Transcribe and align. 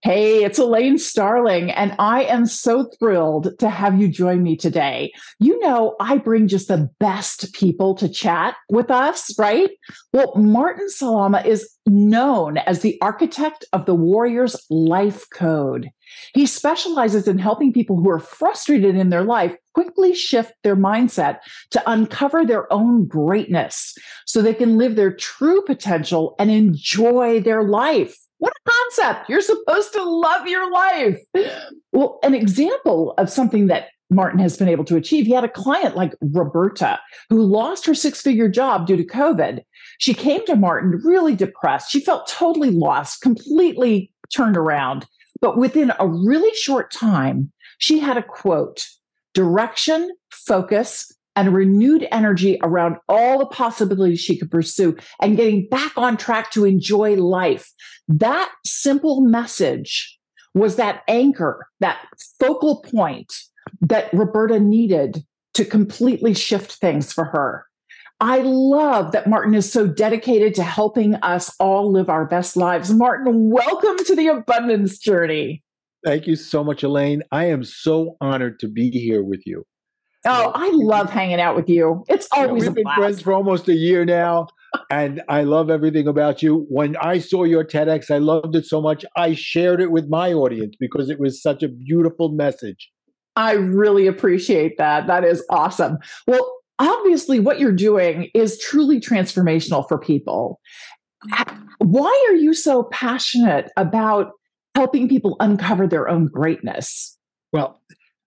Hey, 0.00 0.44
it's 0.44 0.60
Elaine 0.60 0.96
Starling, 0.96 1.72
and 1.72 1.92
I 1.98 2.22
am 2.22 2.46
so 2.46 2.88
thrilled 3.00 3.58
to 3.58 3.68
have 3.68 4.00
you 4.00 4.06
join 4.06 4.44
me 4.44 4.56
today. 4.56 5.12
You 5.40 5.58
know, 5.58 5.96
I 5.98 6.18
bring 6.18 6.46
just 6.46 6.68
the 6.68 6.88
best 7.00 7.52
people 7.52 7.96
to 7.96 8.08
chat 8.08 8.54
with 8.70 8.92
us, 8.92 9.36
right? 9.40 9.70
Well, 10.12 10.32
Martin 10.36 10.88
Salama 10.88 11.42
is 11.44 11.68
known 11.84 12.58
as 12.58 12.78
the 12.78 12.96
architect 13.02 13.64
of 13.72 13.86
the 13.86 13.94
Warrior's 13.94 14.54
Life 14.70 15.26
Code. 15.34 15.90
He 16.32 16.46
specializes 16.46 17.26
in 17.26 17.38
helping 17.38 17.72
people 17.72 17.96
who 17.96 18.08
are 18.08 18.20
frustrated 18.20 18.94
in 18.94 19.10
their 19.10 19.24
life 19.24 19.56
quickly 19.74 20.14
shift 20.14 20.52
their 20.62 20.76
mindset 20.76 21.38
to 21.72 21.82
uncover 21.90 22.46
their 22.46 22.72
own 22.72 23.08
greatness 23.08 23.96
so 24.26 24.42
they 24.42 24.54
can 24.54 24.78
live 24.78 24.94
their 24.94 25.12
true 25.12 25.60
potential 25.66 26.36
and 26.38 26.52
enjoy 26.52 27.40
their 27.40 27.64
life. 27.64 28.16
What 28.38 28.52
a 28.52 28.70
concept. 28.70 29.28
You're 29.28 29.40
supposed 29.40 29.92
to 29.92 30.02
love 30.02 30.46
your 30.46 30.70
life. 30.70 31.18
Well, 31.92 32.18
an 32.22 32.34
example 32.34 33.14
of 33.18 33.30
something 33.30 33.66
that 33.66 33.88
Martin 34.10 34.38
has 34.38 34.56
been 34.56 34.68
able 34.68 34.84
to 34.84 34.96
achieve. 34.96 35.26
He 35.26 35.32
had 35.32 35.44
a 35.44 35.48
client 35.48 35.96
like 35.96 36.14
Roberta 36.20 36.98
who 37.28 37.42
lost 37.42 37.84
her 37.86 37.94
six 37.94 38.22
figure 38.22 38.48
job 38.48 38.86
due 38.86 38.96
to 38.96 39.04
COVID. 39.04 39.62
She 39.98 40.14
came 40.14 40.44
to 40.46 40.56
Martin 40.56 41.00
really 41.04 41.34
depressed. 41.34 41.90
She 41.90 42.00
felt 42.00 42.26
totally 42.26 42.70
lost, 42.70 43.20
completely 43.20 44.12
turned 44.34 44.56
around. 44.56 45.06
But 45.40 45.58
within 45.58 45.92
a 45.98 46.08
really 46.08 46.54
short 46.54 46.90
time, 46.90 47.52
she 47.78 47.98
had 47.98 48.16
a 48.16 48.22
quote 48.22 48.86
direction, 49.34 50.10
focus, 50.30 51.12
and 51.38 51.54
renewed 51.54 52.04
energy 52.10 52.58
around 52.64 52.96
all 53.08 53.38
the 53.38 53.46
possibilities 53.46 54.18
she 54.18 54.36
could 54.36 54.50
pursue 54.50 54.96
and 55.22 55.36
getting 55.36 55.68
back 55.68 55.96
on 55.96 56.16
track 56.16 56.50
to 56.50 56.64
enjoy 56.64 57.14
life. 57.14 57.72
That 58.08 58.50
simple 58.66 59.20
message 59.20 60.18
was 60.52 60.74
that 60.76 61.02
anchor, 61.06 61.68
that 61.78 62.00
focal 62.40 62.82
point 62.82 63.32
that 63.80 64.12
Roberta 64.12 64.58
needed 64.58 65.24
to 65.54 65.64
completely 65.64 66.34
shift 66.34 66.72
things 66.72 67.12
for 67.12 67.26
her. 67.26 67.66
I 68.20 68.38
love 68.38 69.12
that 69.12 69.28
Martin 69.28 69.54
is 69.54 69.70
so 69.70 69.86
dedicated 69.86 70.56
to 70.56 70.64
helping 70.64 71.14
us 71.16 71.54
all 71.60 71.92
live 71.92 72.08
our 72.08 72.26
best 72.26 72.56
lives. 72.56 72.92
Martin, 72.92 73.48
welcome 73.48 74.04
to 74.06 74.16
the 74.16 74.26
abundance 74.26 74.98
journey. 74.98 75.62
Thank 76.04 76.26
you 76.26 76.34
so 76.34 76.64
much, 76.64 76.82
Elaine. 76.82 77.22
I 77.30 77.44
am 77.44 77.62
so 77.62 78.16
honored 78.20 78.58
to 78.58 78.66
be 78.66 78.90
here 78.90 79.22
with 79.22 79.46
you. 79.46 79.64
Oh, 80.24 80.52
I 80.54 80.70
love 80.74 81.10
hanging 81.10 81.40
out 81.40 81.54
with 81.54 81.68
you. 81.68 82.04
It's 82.08 82.28
always 82.32 82.64
We've 82.64 82.74
been 82.74 82.94
friends 82.96 83.22
for 83.22 83.32
almost 83.32 83.68
a 83.68 83.74
year 83.74 84.04
now, 84.04 84.48
and 84.90 85.22
I 85.28 85.42
love 85.44 85.70
everything 85.70 86.08
about 86.08 86.42
you. 86.42 86.66
When 86.68 86.96
I 86.96 87.18
saw 87.18 87.44
your 87.44 87.64
TEDx, 87.64 88.10
I 88.10 88.18
loved 88.18 88.56
it 88.56 88.66
so 88.66 88.80
much. 88.80 89.04
I 89.16 89.34
shared 89.34 89.80
it 89.80 89.90
with 89.90 90.08
my 90.08 90.32
audience 90.32 90.74
because 90.78 91.08
it 91.08 91.20
was 91.20 91.40
such 91.40 91.62
a 91.62 91.68
beautiful 91.68 92.30
message. 92.30 92.90
I 93.36 93.52
really 93.52 94.08
appreciate 94.08 94.78
that. 94.78 95.06
That 95.06 95.22
is 95.22 95.44
awesome. 95.50 95.98
Well, 96.26 96.58
obviously, 96.80 97.38
what 97.38 97.60
you're 97.60 97.70
doing 97.70 98.30
is 98.34 98.58
truly 98.58 99.00
transformational 99.00 99.86
for 99.86 99.98
people. 99.98 100.60
Why 101.78 102.26
are 102.28 102.34
you 102.34 102.54
so 102.54 102.84
passionate 102.90 103.70
about 103.76 104.32
helping 104.74 105.08
people 105.08 105.36
uncover 105.38 105.86
their 105.86 106.08
own 106.08 106.26
greatness? 106.26 107.16
Well, 107.52 107.80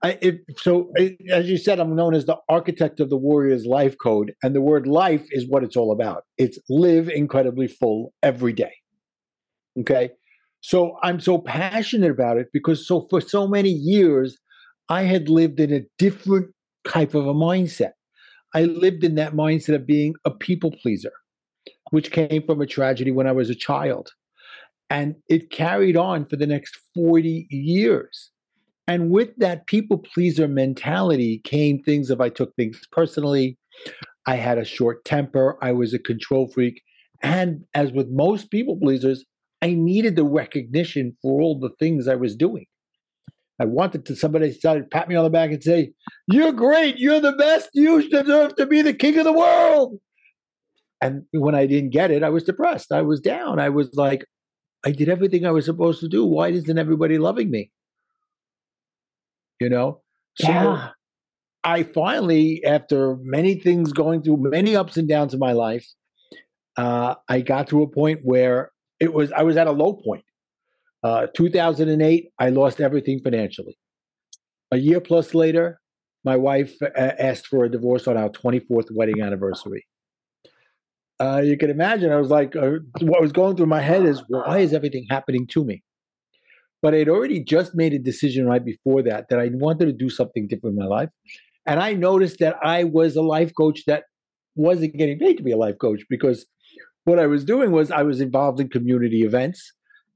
I, 0.03 0.17
it, 0.21 0.41
so 0.57 0.91
it, 0.95 1.17
as 1.29 1.47
you 1.47 1.57
said, 1.57 1.79
I'm 1.79 1.95
known 1.95 2.15
as 2.15 2.25
the 2.25 2.37
architect 2.49 2.99
of 2.99 3.09
the 3.09 3.17
Warrior's 3.17 3.65
Life 3.65 3.95
Code, 4.01 4.33
and 4.41 4.55
the 4.55 4.61
word 4.61 4.87
life 4.87 5.25
is 5.29 5.47
what 5.47 5.63
it's 5.63 5.75
all 5.75 5.91
about. 5.91 6.23
It's 6.37 6.57
live 6.69 7.07
incredibly 7.07 7.67
full 7.67 8.13
every 8.23 8.53
day. 8.53 8.73
Okay, 9.79 10.09
so 10.59 10.97
I'm 11.03 11.19
so 11.19 11.37
passionate 11.37 12.09
about 12.09 12.37
it 12.37 12.47
because 12.51 12.87
so 12.87 13.07
for 13.09 13.21
so 13.21 13.47
many 13.47 13.69
years 13.69 14.37
I 14.89 15.03
had 15.03 15.29
lived 15.29 15.59
in 15.59 15.71
a 15.71 15.85
different 15.99 16.47
type 16.85 17.13
of 17.13 17.27
a 17.27 17.33
mindset. 17.33 17.91
I 18.55 18.63
lived 18.63 19.03
in 19.03 19.15
that 19.15 19.33
mindset 19.33 19.75
of 19.75 19.85
being 19.85 20.15
a 20.25 20.31
people 20.31 20.73
pleaser, 20.81 21.13
which 21.91 22.11
came 22.11 22.43
from 22.45 22.59
a 22.59 22.65
tragedy 22.65 23.11
when 23.11 23.27
I 23.27 23.33
was 23.33 23.51
a 23.51 23.55
child, 23.55 24.09
and 24.89 25.15
it 25.29 25.51
carried 25.51 25.95
on 25.95 26.25
for 26.25 26.37
the 26.37 26.47
next 26.47 26.75
40 26.95 27.45
years 27.51 28.30
and 28.91 29.09
with 29.09 29.29
that 29.37 29.67
people 29.67 29.97
pleaser 29.97 30.49
mentality 30.49 31.39
came 31.45 31.81
things 31.81 32.09
of 32.09 32.19
I 32.19 32.27
took 32.27 32.53
things 32.57 32.77
personally. 32.91 33.57
I 34.25 34.35
had 34.35 34.57
a 34.57 34.65
short 34.65 35.05
temper. 35.05 35.57
I 35.61 35.71
was 35.71 35.93
a 35.93 35.99
control 35.99 36.49
freak. 36.53 36.81
And 37.23 37.63
as 37.73 37.93
with 37.93 38.09
most 38.09 38.51
people 38.51 38.77
pleasers, 38.77 39.23
I 39.61 39.75
needed 39.75 40.17
the 40.17 40.25
recognition 40.25 41.15
for 41.21 41.41
all 41.41 41.57
the 41.57 41.69
things 41.79 42.09
I 42.09 42.15
was 42.15 42.35
doing. 42.35 42.65
I 43.61 43.63
wanted 43.63 44.05
to 44.07 44.15
somebody 44.17 44.53
to 44.53 44.83
pat 44.91 45.07
me 45.07 45.15
on 45.15 45.23
the 45.23 45.29
back 45.29 45.51
and 45.51 45.63
say, 45.63 45.93
You're 46.27 46.51
great. 46.51 46.97
You're 46.97 47.21
the 47.21 47.31
best. 47.31 47.69
You 47.73 48.09
deserve 48.09 48.57
to 48.57 48.65
be 48.65 48.81
the 48.81 48.93
king 48.93 49.17
of 49.17 49.23
the 49.23 49.31
world. 49.31 50.01
And 50.99 51.23
when 51.31 51.55
I 51.55 51.65
didn't 51.65 51.91
get 51.91 52.11
it, 52.11 52.23
I 52.23 52.29
was 52.29 52.43
depressed. 52.43 52.91
I 52.91 53.03
was 53.03 53.21
down. 53.21 53.57
I 53.57 53.69
was 53.69 53.89
like, 53.93 54.25
I 54.85 54.91
did 54.91 55.07
everything 55.07 55.45
I 55.45 55.51
was 55.51 55.63
supposed 55.63 56.01
to 56.01 56.09
do. 56.09 56.25
Why 56.25 56.49
isn't 56.49 56.77
everybody 56.77 57.17
loving 57.17 57.49
me? 57.49 57.71
You 59.61 59.69
know? 59.69 60.01
So 60.35 60.49
yeah. 60.49 60.89
I 61.63 61.83
finally, 61.83 62.63
after 62.65 63.17
many 63.21 63.55
things 63.55 63.93
going 63.93 64.23
through 64.23 64.37
many 64.37 64.75
ups 64.75 64.97
and 64.97 65.07
downs 65.07 65.33
in 65.33 65.39
my 65.39 65.51
life, 65.51 65.87
uh, 66.75 67.15
I 67.29 67.41
got 67.41 67.67
to 67.67 67.83
a 67.83 67.87
point 67.87 68.21
where 68.23 68.71
it 68.99 69.13
was 69.13 69.31
I 69.31 69.43
was 69.43 69.57
at 69.57 69.67
a 69.67 69.71
low 69.71 69.93
point. 69.93 70.23
Uh, 71.03 71.27
2008, 71.35 72.29
I 72.39 72.49
lost 72.49 72.81
everything 72.81 73.19
financially. 73.23 73.77
A 74.71 74.77
year 74.77 74.99
plus 74.99 75.33
later, 75.33 75.79
my 76.23 76.35
wife 76.35 76.75
uh, 76.81 76.89
asked 76.95 77.47
for 77.47 77.65
a 77.65 77.69
divorce 77.69 78.07
on 78.07 78.17
our 78.17 78.29
24th 78.29 78.87
wedding 78.91 79.21
anniversary. 79.21 79.85
Uh, 81.19 81.41
you 81.43 81.57
can 81.57 81.69
imagine, 81.69 82.11
I 82.11 82.17
was 82.17 82.29
like, 82.29 82.55
uh, 82.55 82.79
what 83.01 83.21
was 83.21 83.31
going 83.31 83.55
through 83.55 83.67
my 83.67 83.81
head 83.81 84.05
is, 84.05 84.23
why 84.27 84.59
is 84.59 84.73
everything 84.73 85.05
happening 85.09 85.45
to 85.47 85.63
me? 85.63 85.83
But 86.81 86.95
I'd 86.95 87.09
already 87.09 87.43
just 87.43 87.75
made 87.75 87.93
a 87.93 87.99
decision 87.99 88.47
right 88.47 88.63
before 88.63 89.03
that 89.03 89.29
that 89.29 89.39
I 89.39 89.49
wanted 89.53 89.85
to 89.85 89.93
do 89.93 90.09
something 90.09 90.47
different 90.47 90.77
in 90.77 90.83
my 90.83 90.87
life. 90.87 91.09
And 91.65 91.79
I 91.79 91.93
noticed 91.93 92.39
that 92.39 92.55
I 92.63 92.83
was 92.85 93.15
a 93.15 93.21
life 93.21 93.53
coach 93.55 93.85
that 93.85 94.05
wasn't 94.55 94.97
getting 94.97 95.19
paid 95.19 95.37
to 95.37 95.43
be 95.43 95.51
a 95.51 95.57
life 95.57 95.77
coach 95.79 96.03
because 96.09 96.45
what 97.05 97.19
I 97.19 97.27
was 97.27 97.45
doing 97.45 97.71
was 97.71 97.91
I 97.91 98.03
was 98.03 98.21
involved 98.21 98.59
in 98.59 98.69
community 98.69 99.21
events 99.23 99.73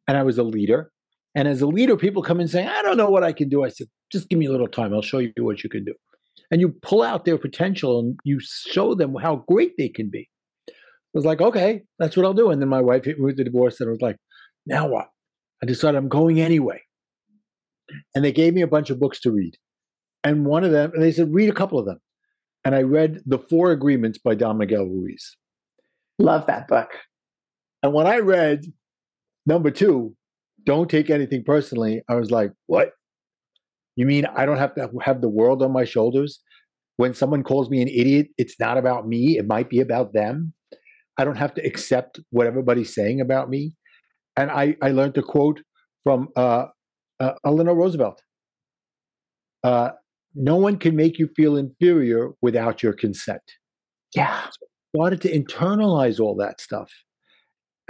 and 0.08 0.18
I 0.18 0.24
was 0.24 0.38
a 0.38 0.44
leader. 0.44 0.92
And 1.36 1.48
as 1.48 1.62
a 1.62 1.68
leader, 1.68 1.98
people 1.98 2.24
come 2.24 2.40
in 2.40 2.48
saying, 2.48 2.68
I 2.68 2.82
don't 2.82 2.98
know 2.98 3.10
what 3.10 3.24
I 3.24 3.34
can 3.34 3.50
do. 3.50 3.64
I 3.64 3.70
said, 3.70 3.88
just 4.12 4.30
give 4.30 4.40
me 4.40 4.46
a 4.46 4.52
little 4.52 4.68
time. 4.68 4.94
I'll 4.94 5.02
show 5.02 5.20
you 5.20 5.32
what 5.40 5.64
you 5.64 5.70
can 5.70 5.84
do. 5.84 5.94
And 6.52 6.62
you 6.62 6.70
pull 6.82 7.02
out 7.02 7.26
their 7.26 7.38
potential 7.38 8.00
and 8.00 8.20
you 8.24 8.40
show 8.40 8.94
them 8.94 9.16
how 9.16 9.44
great 9.48 9.74
they 9.78 9.90
can 9.90 10.10
be. 10.10 10.30
I 10.70 10.74
was 11.14 11.26
like, 11.26 11.42
okay, 11.42 11.82
that's 11.98 12.16
what 12.16 12.26
I'll 12.26 12.34
do. 12.34 12.52
And 12.52 12.62
then 12.62 12.70
my 12.70 12.82
wife 12.82 13.06
hit 13.06 13.18
me 13.18 13.26
with 13.26 13.38
the 13.38 13.44
divorce 13.44 13.80
and 13.80 13.90
I 13.90 13.92
was 13.92 14.02
like, 14.02 14.18
now 14.66 14.88
what? 14.88 15.08
I 15.62 15.66
decided 15.66 15.98
I'm 15.98 16.10
going 16.10 16.40
anyway. 16.40 16.82
And 18.14 18.26
they 18.26 18.32
gave 18.32 18.54
me 18.54 18.62
a 18.62 18.68
bunch 18.68 18.90
of 18.90 19.00
books 19.00 19.20
to 19.22 19.32
read. 19.32 19.56
And 20.24 20.46
one 20.46 20.64
of 20.64 20.72
them, 20.72 20.92
and 20.94 21.04
they 21.04 21.12
said, 21.12 21.34
read 21.34 21.50
a 21.50 21.54
couple 21.54 21.78
of 21.78 21.86
them. 21.86 22.00
And 22.64 22.74
I 22.74 22.82
read 22.82 23.22
The 23.26 23.38
Four 23.38 23.72
Agreements 23.72 24.18
by 24.18 24.34
Don 24.34 24.58
Miguel 24.58 24.86
Ruiz. 24.86 25.38
Love 26.18 26.48
that 26.48 26.68
book. 26.68 26.90
And 27.84 27.94
when 27.94 28.08
I 28.08 28.18
read 28.18 28.66
number 29.46 29.70
two, 29.70 30.16
Don't 30.66 30.90
Take 30.90 31.12
Anything 31.12 31.44
Personally, 31.46 32.02
I 32.10 32.16
was 32.16 32.32
like, 32.32 32.52
what? 32.66 32.92
You 33.96 34.06
mean 34.06 34.26
I 34.26 34.46
don't 34.46 34.58
have 34.58 34.74
to 34.76 34.90
have 35.04 35.22
the 35.22 35.30
world 35.30 35.62
on 35.62 35.72
my 35.72 35.86
shoulders? 35.86 36.42
When 36.98 37.14
someone 37.14 37.44
calls 37.44 37.70
me 37.70 37.82
an 37.82 37.88
idiot, 37.88 38.28
it's 38.38 38.60
not 38.60 38.78
about 38.78 39.08
me, 39.08 39.38
it 39.38 39.46
might 39.46 39.70
be 39.70 39.80
about 39.80 40.14
them. 40.14 40.54
I 41.18 41.24
don't 41.24 41.38
have 41.38 41.54
to 41.56 41.66
accept 41.66 42.20
what 42.32 42.48
everybody's 42.48 42.94
saying 42.94 43.22
about 43.22 43.50
me 43.50 43.76
and 44.38 44.52
I, 44.52 44.76
I 44.82 44.92
learned 44.92 45.18
a 45.18 45.24
quote 45.24 45.62
from 46.04 46.30
uh, 46.36 46.68
uh, 47.20 47.34
Eleanor 47.46 47.76
Roosevelt. 47.76 48.22
Uh, 49.64 49.92
no 50.36 50.58
one 50.58 50.78
can 50.78 50.96
make 50.96 51.18
you 51.18 51.30
feel 51.36 51.56
inferior 51.58 52.32
without 52.42 52.84
your 52.84 52.94
consent. 52.94 53.42
Yeah. 54.16 54.44
So 54.44 54.68
I 54.68 54.98
started 54.98 55.22
to 55.22 55.32
internalize 55.32 56.20
all 56.20 56.36
that 56.36 56.62
stuff. 56.62 56.92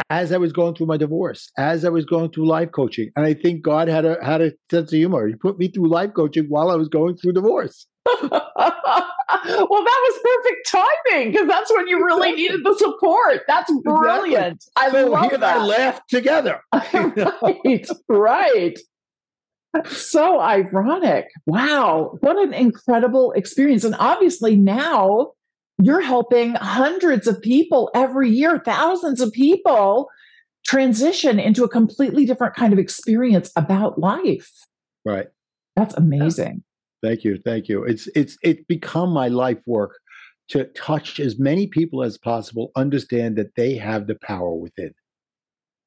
as 0.10 0.32
I 0.32 0.38
was 0.38 0.52
going 0.54 0.76
through 0.76 0.88
my 0.88 0.98
divorce, 0.98 1.52
as 1.58 1.86
I 1.86 1.90
was 1.90 2.06
going 2.06 2.32
through 2.32 2.48
life 2.48 2.72
coaching. 2.72 3.12
And 3.16 3.26
I 3.26 3.34
think 3.34 3.64
God 3.64 3.88
had 3.88 4.06
a 4.06 4.18
had 4.24 4.42
a 4.42 4.52
sense 4.70 4.92
of 4.92 4.98
humor. 4.98 5.28
He 5.28 5.36
put 5.36 5.58
me 5.58 5.70
through 5.70 5.90
life 5.90 6.12
coaching 6.16 6.46
while 6.50 6.70
I 6.70 6.76
was 6.76 6.90
going 6.90 7.18
through 7.18 7.34
divorce. 7.34 7.88
well, 9.46 9.84
that 9.84 10.02
was 10.10 10.20
perfect 10.24 10.70
timing 10.72 11.32
because 11.32 11.48
that's 11.48 11.72
when 11.74 11.88
you 11.88 12.04
really 12.04 12.32
needed 12.34 12.62
the 12.64 12.76
support. 12.78 13.42
That's 13.48 13.72
brilliant. 13.84 14.64
Exactly. 14.78 15.00
I 15.00 15.04
so 15.04 15.10
love 15.10 15.32
that. 15.32 15.44
I 15.44 15.66
laughed 15.66 16.10
together. 16.10 16.62
right, 16.94 17.88
right. 18.08 18.80
So 19.86 20.40
ironic. 20.40 21.28
Wow, 21.46 22.18
what 22.22 22.38
an 22.38 22.54
incredible 22.54 23.34
experience. 23.34 23.84
And 23.84 23.96
obviously 24.00 24.56
now 24.56 25.32
you're 25.82 26.02
helping 26.02 26.56
hundreds 26.56 27.28
of 27.28 27.42
people 27.42 27.92
every 27.94 28.30
year, 28.30 28.62
thousands 28.64 29.20
of 29.20 29.32
people 29.34 30.10
transition 30.66 31.40
into 31.40 31.64
a 31.64 31.70
completely 31.70 32.26
different 32.26 32.56
kind 32.56 32.74
of 32.74 32.80
experience 32.80 33.52
about 33.56 34.00
life. 34.00 34.50
Right. 35.04 35.28
That's 35.76 35.94
amazing. 35.96 36.64
Thank 37.06 37.24
you. 37.24 37.38
Thank 37.38 37.70
you. 37.70 37.84
It's 37.84 38.08
it's 38.16 38.36
it's 38.42 38.64
become 38.68 39.12
my 39.12 39.28
life 39.28 39.60
work 39.68 40.00
to 40.48 40.64
touch 40.76 41.20
as 41.20 41.38
many 41.38 41.68
people 41.68 42.02
as 42.02 42.18
possible, 42.18 42.72
understand 42.76 43.36
that 43.36 43.54
they 43.56 43.76
have 43.76 44.08
the 44.08 44.16
power 44.16 44.56
within. 44.56 44.92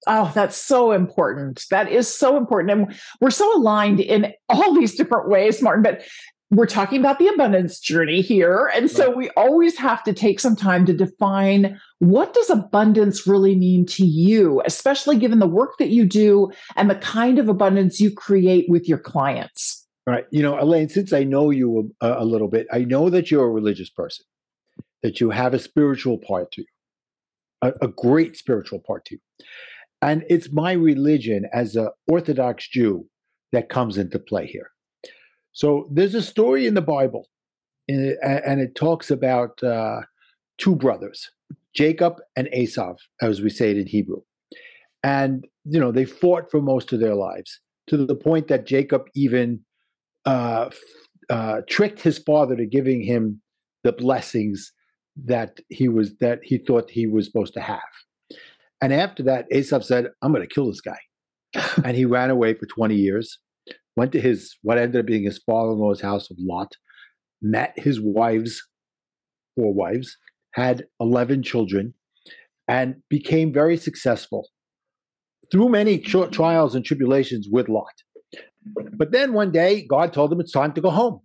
Oh, 0.06 0.30
that's 0.32 0.56
so 0.56 0.92
important. 0.92 1.64
That 1.72 1.90
is 1.90 2.06
so 2.06 2.36
important. 2.36 2.70
And 2.70 3.00
we're 3.20 3.30
so 3.30 3.52
aligned 3.56 3.98
in 3.98 4.32
all 4.48 4.72
these 4.74 4.94
different 4.94 5.28
ways, 5.28 5.60
Martin. 5.60 5.82
But 5.82 6.02
we're 6.50 6.66
talking 6.66 7.00
about 7.00 7.18
the 7.18 7.26
abundance 7.26 7.80
journey 7.80 8.22
here 8.22 8.70
and 8.74 8.90
so 8.90 9.10
we 9.10 9.28
always 9.30 9.76
have 9.76 10.02
to 10.02 10.14
take 10.14 10.40
some 10.40 10.56
time 10.56 10.86
to 10.86 10.94
define 10.94 11.78
what 11.98 12.32
does 12.32 12.48
abundance 12.48 13.26
really 13.26 13.54
mean 13.54 13.84
to 13.84 14.02
you 14.02 14.62
especially 14.64 15.18
given 15.18 15.40
the 15.40 15.46
work 15.46 15.76
that 15.78 15.90
you 15.90 16.06
do 16.06 16.50
and 16.74 16.88
the 16.88 16.94
kind 16.94 17.38
of 17.38 17.50
abundance 17.50 18.00
you 18.00 18.10
create 18.10 18.64
with 18.66 18.88
your 18.88 18.96
clients 18.96 19.77
right 20.12 20.26
you 20.30 20.42
know 20.42 20.58
elaine 20.58 20.88
since 20.88 21.12
i 21.12 21.22
know 21.22 21.50
you 21.50 21.94
a, 22.00 22.22
a 22.22 22.24
little 22.24 22.48
bit 22.48 22.66
i 22.72 22.78
know 22.78 23.10
that 23.10 23.30
you're 23.30 23.46
a 23.46 23.50
religious 23.50 23.90
person 23.90 24.24
that 25.02 25.20
you 25.20 25.30
have 25.30 25.54
a 25.54 25.58
spiritual 25.58 26.18
part 26.18 26.50
to 26.52 26.62
you 26.62 26.66
a, 27.62 27.72
a 27.82 27.88
great 27.88 28.36
spiritual 28.36 28.80
part 28.86 29.04
to 29.04 29.14
you 29.14 29.20
and 30.00 30.24
it's 30.28 30.52
my 30.52 30.72
religion 30.72 31.46
as 31.52 31.76
an 31.76 31.88
orthodox 32.10 32.68
jew 32.68 33.06
that 33.52 33.68
comes 33.68 33.96
into 33.98 34.18
play 34.18 34.46
here 34.46 34.70
so 35.58 35.88
there's 35.90 36.14
a 36.14 36.22
story 36.22 36.68
in 36.68 36.74
the 36.74 36.80
Bible, 36.82 37.28
and 37.88 38.60
it 38.60 38.76
talks 38.76 39.10
about 39.10 39.60
uh, 39.60 40.02
two 40.56 40.76
brothers, 40.76 41.32
Jacob 41.74 42.20
and 42.36 42.48
Esav, 42.56 42.98
as 43.20 43.40
we 43.40 43.50
say 43.50 43.72
it 43.72 43.76
in 43.76 43.88
Hebrew. 43.88 44.20
And, 45.02 45.48
you 45.64 45.80
know, 45.80 45.90
they 45.90 46.04
fought 46.04 46.48
for 46.48 46.62
most 46.62 46.92
of 46.92 47.00
their 47.00 47.16
lives 47.16 47.58
to 47.88 47.96
the 47.96 48.14
point 48.14 48.46
that 48.46 48.66
Jacob 48.66 49.06
even 49.16 49.64
uh, 50.24 50.70
uh, 51.30 51.60
tricked 51.68 52.02
his 52.02 52.18
father 52.18 52.56
to 52.56 52.66
giving 52.66 53.02
him 53.02 53.40
the 53.84 53.92
blessings 53.92 54.72
that 55.24 55.58
he 55.68 55.88
was 55.88 56.16
that 56.20 56.40
he 56.42 56.58
thought 56.58 56.90
he 56.90 57.06
was 57.06 57.26
supposed 57.26 57.54
to 57.54 57.60
have. 57.60 57.80
And 58.80 58.92
after 58.92 59.22
that, 59.24 59.50
Esav 59.50 59.84
said, 59.84 60.08
"I'm 60.22 60.32
going 60.32 60.46
to 60.46 60.54
kill 60.54 60.68
this 60.68 60.80
guy," 60.80 60.98
and 61.84 61.96
he 61.96 62.04
ran 62.04 62.30
away 62.30 62.54
for 62.54 62.66
20 62.66 62.94
years 62.94 63.38
went 63.98 64.12
to 64.12 64.20
his 64.20 64.56
what 64.62 64.78
ended 64.78 65.00
up 65.00 65.06
being 65.06 65.24
his 65.24 65.42
father-in-law's 65.44 66.00
house 66.00 66.30
of 66.30 66.36
Lot, 66.38 66.76
met 67.42 67.74
his 67.76 68.00
wives, 68.00 68.62
four 69.56 69.74
wives, 69.74 70.16
had 70.54 70.86
11 71.00 71.42
children, 71.42 71.94
and 72.68 73.02
became 73.10 73.52
very 73.52 73.76
successful 73.76 74.48
through 75.50 75.68
many 75.68 75.98
trials 75.98 76.76
and 76.76 76.84
tribulations 76.84 77.48
with 77.50 77.68
Lot. 77.68 78.04
But 78.74 79.12
then 79.12 79.32
one 79.32 79.52
day, 79.52 79.86
God 79.86 80.12
told 80.12 80.32
him 80.32 80.40
it's 80.40 80.52
time 80.52 80.72
to 80.74 80.80
go 80.80 80.90
home. 80.90 81.20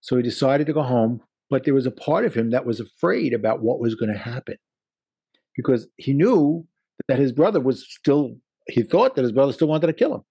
So 0.00 0.16
he 0.16 0.22
decided 0.22 0.66
to 0.66 0.72
go 0.72 0.82
home, 0.82 1.20
but 1.50 1.64
there 1.64 1.74
was 1.74 1.86
a 1.86 1.90
part 1.90 2.24
of 2.24 2.34
him 2.34 2.50
that 2.50 2.64
was 2.64 2.80
afraid 2.80 3.34
about 3.34 3.62
what 3.62 3.80
was 3.80 3.94
going 3.94 4.12
to 4.12 4.18
happen 4.18 4.56
because 5.54 5.86
he 5.96 6.12
knew 6.12 6.66
that 7.08 7.18
his 7.18 7.32
brother 7.32 7.60
was 7.60 7.86
still, 7.88 8.36
he 8.68 8.82
thought 8.82 9.14
that 9.14 9.22
his 9.22 9.32
brother 9.32 9.52
still 9.52 9.68
wanted 9.68 9.88
to 9.88 9.92
kill 9.92 10.14
him. 10.14 10.22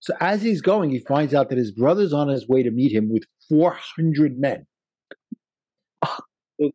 So 0.00 0.14
as 0.20 0.42
he's 0.42 0.62
going, 0.62 0.90
he 0.90 1.00
finds 1.00 1.34
out 1.34 1.48
that 1.48 1.58
his 1.58 1.72
brother's 1.72 2.12
on 2.12 2.28
his 2.28 2.48
way 2.48 2.62
to 2.62 2.70
meet 2.70 2.92
him 2.92 3.10
with 3.10 3.24
400 3.48 4.38
men. 4.38 4.66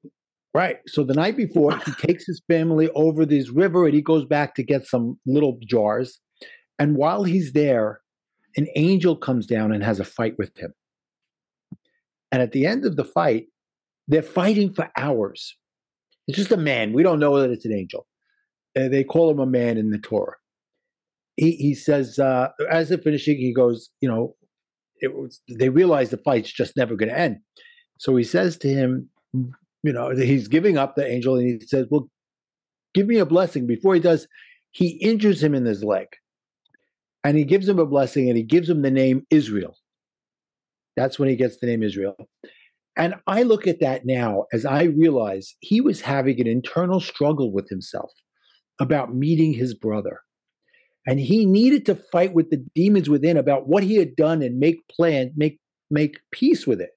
right. 0.53 0.77
So 0.88 1.03
the 1.03 1.13
night 1.13 1.38
before, 1.38 1.77
he 1.77 1.91
takes 2.06 2.25
his 2.25 2.41
family 2.49 2.89
over 2.89 3.25
this 3.25 3.49
river 3.49 3.85
and 3.85 3.94
he 3.94 4.01
goes 4.01 4.25
back 4.25 4.56
to 4.56 4.63
get 4.63 4.85
some 4.85 5.17
little 5.25 5.57
jars. 5.65 6.19
And 6.77 6.97
while 6.97 7.23
he's 7.23 7.53
there, 7.53 8.01
an 8.55 8.67
angel 8.75 9.15
comes 9.15 9.45
down 9.45 9.71
and 9.71 9.83
has 9.83 10.00
a 10.00 10.05
fight 10.05 10.35
with 10.38 10.57
him. 10.57 10.73
And 12.31 12.41
at 12.41 12.51
the 12.51 12.65
end 12.65 12.85
of 12.85 12.95
the 12.95 13.05
fight, 13.05 13.45
they're 14.07 14.21
fighting 14.21 14.73
for 14.73 14.89
hours. 14.97 15.55
It's 16.27 16.38
just 16.38 16.51
a 16.51 16.57
man. 16.57 16.94
We 16.94 17.03
don't 17.03 17.19
know 17.19 17.39
that 17.39 17.51
it's 17.51 17.65
an 17.65 17.73
angel. 17.73 18.07
Uh, 18.77 18.88
they 18.88 19.03
call 19.03 19.29
him 19.29 19.39
a 19.39 19.45
man 19.45 19.77
in 19.77 19.91
the 19.91 20.00
Torah 20.00 20.35
he 21.35 21.51
he 21.51 21.73
says 21.73 22.19
uh, 22.19 22.50
as 22.69 22.89
they're 22.89 22.97
finishing, 22.97 23.38
he 23.38 23.53
goes, 23.53 23.89
you 24.01 24.09
know, 24.09 24.35
was 25.03 25.41
they 25.49 25.69
realize 25.69 26.09
the 26.09 26.17
fight's 26.17 26.51
just 26.51 26.77
never 26.77 26.95
going 26.95 27.09
to 27.09 27.17
end. 27.17 27.39
So 27.99 28.15
he 28.15 28.23
says 28.23 28.57
to 28.57 28.67
him, 28.67 29.09
you 29.33 29.94
know, 29.94 30.15
he's 30.15 30.47
giving 30.47 30.77
up 30.77 30.95
the 30.95 31.07
angel, 31.07 31.35
and 31.35 31.47
he 31.47 31.65
says, 31.65 31.88
"Well, 31.89 32.09
give 32.94 33.07
me 33.07 33.17
a 33.17 33.25
blessing." 33.25 33.67
Before 33.67 33.94
he 33.94 33.99
does, 33.99 34.27
he 34.71 34.89
injures 35.01 35.44
him 35.44 35.56
in 35.56 35.65
his 35.65 35.83
leg, 35.83 36.07
and 37.23 37.37
he 37.37 37.43
gives 37.43 37.67
him 37.67 37.79
a 37.79 37.85
blessing, 37.85 38.27
and 38.27 38.37
he 38.37 38.43
gives 38.43 38.69
him 38.69 38.81
the 38.81 38.91
name 38.91 39.25
Israel. 39.29 39.75
That's 40.95 41.17
when 41.17 41.29
he 41.29 41.35
gets 41.35 41.57
the 41.59 41.67
name 41.67 41.83
Israel. 41.83 42.15
And 42.95 43.15
I 43.25 43.43
look 43.43 43.65
at 43.65 43.79
that 43.79 44.05
now 44.05 44.45
as 44.53 44.65
I 44.65 44.83
realize 44.83 45.55
he 45.61 45.81
was 45.81 46.01
having 46.01 46.39
an 46.39 46.47
internal 46.47 46.99
struggle 46.99 47.51
with 47.51 47.67
himself 47.69 48.11
about 48.79 49.15
meeting 49.15 49.53
his 49.53 49.73
brother 49.73 50.21
and 51.05 51.19
he 51.19 51.45
needed 51.45 51.85
to 51.85 51.95
fight 51.95 52.33
with 52.33 52.49
the 52.49 52.63
demons 52.75 53.09
within 53.09 53.37
about 53.37 53.67
what 53.67 53.83
he 53.83 53.95
had 53.97 54.15
done 54.15 54.41
and 54.41 54.59
make 54.59 54.87
plan 54.87 55.31
make 55.35 55.59
make 55.89 56.19
peace 56.31 56.65
with 56.65 56.81
it 56.81 56.91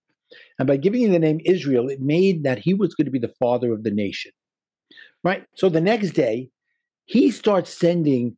and 0.59 0.67
by 0.67 0.77
giving 0.77 1.03
him 1.03 1.13
the 1.13 1.19
name 1.19 1.41
israel 1.45 1.89
it 1.89 2.01
made 2.01 2.45
that 2.45 2.59
he 2.59 2.75
was 2.75 2.95
going 2.95 3.05
to 3.05 3.11
be 3.11 3.19
the 3.19 3.35
father 3.39 3.73
of 3.73 3.83
the 3.83 3.91
nation 3.91 4.33
right 5.23 5.45
so 5.55 5.69
the 5.69 5.81
next 5.81 6.13
day 6.13 6.49
he 7.05 7.31
starts 7.31 7.73
sending 7.73 8.37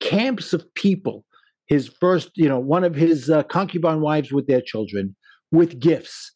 camps 0.00 0.52
of 0.52 0.74
people 0.74 1.24
his 1.70 1.88
first 1.88 2.30
you 2.34 2.48
know 2.48 2.60
one 2.60 2.84
of 2.84 2.94
his 2.94 3.30
uh, 3.30 3.42
concubine 3.44 4.00
wives 4.00 4.30
with 4.30 4.46
their 4.46 4.60
children 4.60 5.16
with 5.50 5.80
gifts 5.80 6.34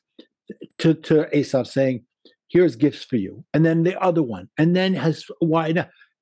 to 0.78 0.94
to 0.94 1.28
Esav 1.34 1.66
saying 1.66 2.04
here's 2.48 2.76
gifts 2.76 3.04
for 3.04 3.16
you 3.16 3.44
and 3.52 3.66
then 3.66 3.82
the 3.82 4.00
other 4.00 4.22
one 4.22 4.48
and 4.56 4.74
then 4.74 4.94
has 4.94 5.26
why 5.40 5.72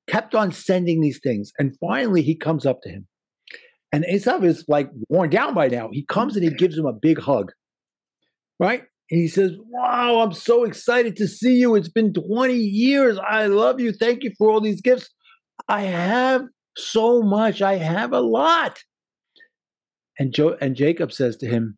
kept 0.07 0.35
on 0.35 0.51
sending 0.51 1.01
these 1.01 1.19
things. 1.21 1.51
And 1.59 1.75
finally, 1.79 2.21
he 2.21 2.35
comes 2.35 2.65
up 2.65 2.81
to 2.83 2.89
him. 2.89 3.07
And 3.91 4.05
Esav 4.05 4.43
is 4.43 4.65
like 4.67 4.89
worn 5.09 5.29
down 5.29 5.53
by 5.53 5.67
now. 5.67 5.89
He 5.91 6.05
comes 6.05 6.35
and 6.35 6.43
he 6.43 6.51
gives 6.51 6.77
him 6.77 6.85
a 6.85 6.93
big 6.93 7.19
hug, 7.19 7.51
right? 8.59 8.83
And 9.11 9.21
he 9.21 9.27
says, 9.27 9.51
Wow, 9.69 10.21
I'm 10.21 10.33
so 10.33 10.63
excited 10.63 11.15
to 11.17 11.27
see 11.27 11.55
you. 11.57 11.75
It's 11.75 11.89
been 11.89 12.11
20 12.11 12.55
years. 12.55 13.19
I 13.19 13.47
love 13.47 13.79
you. 13.79 13.91
Thank 13.91 14.23
you 14.23 14.31
for 14.37 14.49
all 14.49 14.61
these 14.61 14.81
gifts. 14.81 15.09
I 15.67 15.81
have 15.81 16.41
so 16.75 17.21
much. 17.21 17.61
I 17.61 17.75
have 17.75 18.13
a 18.13 18.19
lot. 18.19 18.79
And, 20.19 20.33
jo- 20.33 20.57
and 20.61 20.75
Jacob 20.75 21.11
says 21.11 21.37
to 21.37 21.47
him, 21.47 21.77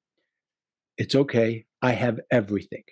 It's 0.98 1.16
okay. 1.16 1.66
I 1.82 1.92
have 1.92 2.20
everything. 2.32 2.84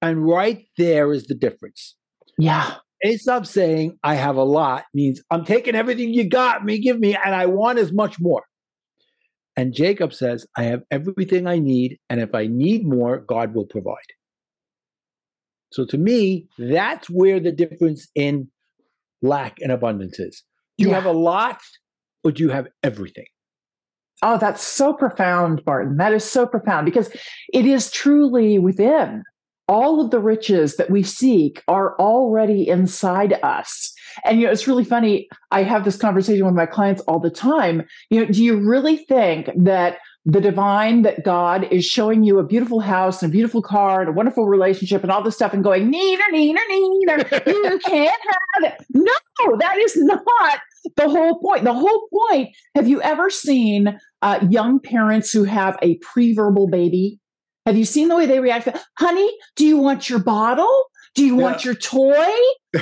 And 0.00 0.26
right 0.26 0.66
there 0.76 1.12
is 1.12 1.24
the 1.24 1.34
difference. 1.34 1.96
Yeah. 2.38 2.76
Esav 3.04 3.46
saying, 3.46 3.98
I 4.04 4.14
have 4.14 4.36
a 4.36 4.44
lot 4.44 4.84
means 4.94 5.22
I'm 5.30 5.44
taking 5.44 5.74
everything 5.74 6.14
you 6.14 6.28
got 6.28 6.64
me, 6.64 6.78
give 6.78 6.98
me, 6.98 7.16
and 7.16 7.34
I 7.34 7.46
want 7.46 7.78
as 7.78 7.92
much 7.92 8.20
more. 8.20 8.44
And 9.56 9.74
Jacob 9.74 10.14
says, 10.14 10.46
I 10.56 10.64
have 10.64 10.82
everything 10.90 11.46
I 11.46 11.58
need, 11.58 11.98
and 12.08 12.20
if 12.20 12.34
I 12.34 12.46
need 12.46 12.86
more, 12.86 13.18
God 13.18 13.54
will 13.54 13.66
provide. 13.66 13.96
So 15.72 15.84
to 15.86 15.98
me, 15.98 16.48
that's 16.58 17.08
where 17.08 17.40
the 17.40 17.52
difference 17.52 18.08
in 18.14 18.48
lack 19.20 19.56
and 19.60 19.72
abundance 19.72 20.18
is. 20.18 20.42
Do 20.78 20.84
you 20.84 20.90
yeah. 20.90 20.96
have 20.96 21.06
a 21.06 21.12
lot 21.12 21.60
or 22.24 22.32
do 22.32 22.42
you 22.42 22.50
have 22.50 22.68
everything? 22.82 23.26
Oh, 24.22 24.38
that's 24.38 24.62
so 24.62 24.92
profound, 24.92 25.62
Martin. 25.66 25.96
That 25.96 26.12
is 26.12 26.24
so 26.24 26.46
profound 26.46 26.84
because 26.84 27.10
it 27.52 27.66
is 27.66 27.90
truly 27.90 28.58
within 28.58 29.24
all 29.68 30.00
of 30.00 30.10
the 30.10 30.20
riches 30.20 30.76
that 30.76 30.90
we 30.90 31.02
seek 31.02 31.62
are 31.66 31.98
already 31.98 32.68
inside 32.68 33.38
us. 33.42 33.92
And 34.24 34.38
you 34.38 34.46
know, 34.46 34.52
it's 34.52 34.68
really 34.68 34.84
funny. 34.84 35.28
I 35.50 35.62
have 35.62 35.84
this 35.84 35.96
conversation 35.96 36.44
with 36.44 36.54
my 36.54 36.66
clients 36.66 37.02
all 37.02 37.18
the 37.18 37.30
time. 37.30 37.84
You 38.10 38.20
know, 38.20 38.32
do 38.32 38.44
you 38.44 38.58
really 38.58 38.96
think 38.96 39.48
that 39.56 39.98
the 40.24 40.40
divine 40.40 41.02
that 41.02 41.24
God 41.24 41.66
is 41.72 41.84
showing 41.84 42.22
you 42.22 42.38
a 42.38 42.44
beautiful 42.44 42.80
house 42.80 43.22
and 43.22 43.30
a 43.30 43.32
beautiful 43.32 43.62
car 43.62 44.00
and 44.00 44.10
a 44.10 44.12
wonderful 44.12 44.46
relationship 44.46 45.02
and 45.02 45.10
all 45.10 45.22
this 45.22 45.34
stuff 45.34 45.52
and 45.52 45.64
going, 45.64 45.90
neither, 45.90 46.22
neither, 46.30 46.60
neither, 46.68 47.42
you 47.46 47.78
can't 47.84 48.20
have 48.62 48.72
it. 48.72 48.86
No, 48.90 49.56
that 49.58 49.78
is 49.78 49.96
not 49.96 50.60
the 50.96 51.08
whole 51.08 51.38
point. 51.40 51.64
The 51.64 51.74
whole 51.74 52.08
point, 52.12 52.50
have 52.74 52.88
you 52.88 53.00
ever 53.02 53.30
seen 53.30 53.98
uh, 54.20 54.46
young 54.48 54.80
parents 54.80 55.32
who 55.32 55.44
have 55.44 55.78
a 55.82 55.96
pre-verbal 55.98 56.68
baby? 56.68 57.18
Have 57.66 57.76
you 57.76 57.84
seen 57.84 58.08
the 58.08 58.16
way 58.16 58.26
they 58.26 58.40
react? 58.40 58.68
Honey, 58.98 59.30
do 59.56 59.64
you 59.64 59.76
want 59.76 60.10
your 60.10 60.18
bottle? 60.18 60.86
Do 61.14 61.24
you 61.24 61.36
yeah. 61.36 61.42
want 61.42 61.64
your 61.64 61.74
toy? 61.74 62.32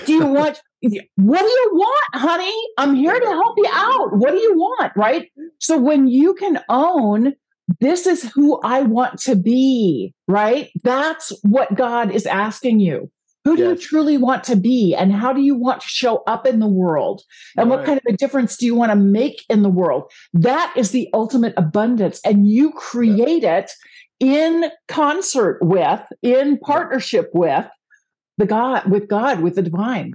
Do 0.06 0.12
you 0.12 0.26
want 0.26 0.60
what 0.80 1.40
do 1.40 1.46
you 1.46 1.70
want, 1.74 2.14
honey? 2.14 2.56
I'm 2.78 2.94
here 2.94 3.18
to 3.18 3.26
help 3.26 3.54
you 3.58 3.68
out. 3.70 4.16
What 4.16 4.30
do 4.30 4.38
you 4.38 4.54
want? 4.54 4.92
Right. 4.96 5.30
So 5.58 5.78
when 5.78 6.08
you 6.08 6.34
can 6.34 6.60
own, 6.70 7.34
this 7.80 8.06
is 8.06 8.30
who 8.32 8.58
I 8.62 8.82
want 8.82 9.20
to 9.20 9.36
be, 9.36 10.14
right? 10.26 10.70
That's 10.82 11.32
what 11.42 11.74
God 11.74 12.10
is 12.10 12.24
asking 12.24 12.80
you. 12.80 13.10
Who 13.44 13.56
do 13.56 13.62
yes. 13.62 13.70
you 13.70 13.88
truly 13.88 14.18
want 14.18 14.44
to 14.44 14.56
be? 14.56 14.94
And 14.94 15.12
how 15.12 15.32
do 15.32 15.40
you 15.40 15.54
want 15.54 15.80
to 15.80 15.88
show 15.88 16.22
up 16.26 16.46
in 16.46 16.60
the 16.60 16.68
world? 16.68 17.22
And 17.56 17.70
right. 17.70 17.78
what 17.78 17.86
kind 17.86 17.98
of 17.98 18.12
a 18.12 18.16
difference 18.16 18.56
do 18.56 18.66
you 18.66 18.74
want 18.74 18.92
to 18.92 18.96
make 18.96 19.44
in 19.48 19.62
the 19.62 19.70
world? 19.70 20.10
That 20.34 20.72
is 20.76 20.90
the 20.90 21.08
ultimate 21.14 21.54
abundance. 21.56 22.20
And 22.24 22.46
you 22.48 22.70
create 22.72 23.42
yeah. 23.42 23.58
it 23.58 23.72
in 24.20 24.70
concert 24.88 25.58
with, 25.62 26.02
in 26.22 26.58
partnership 26.58 27.30
with 27.32 27.66
the 28.36 28.44
God, 28.44 28.90
with 28.90 29.08
God, 29.08 29.40
with 29.40 29.54
the 29.54 29.62
divine 29.62 30.12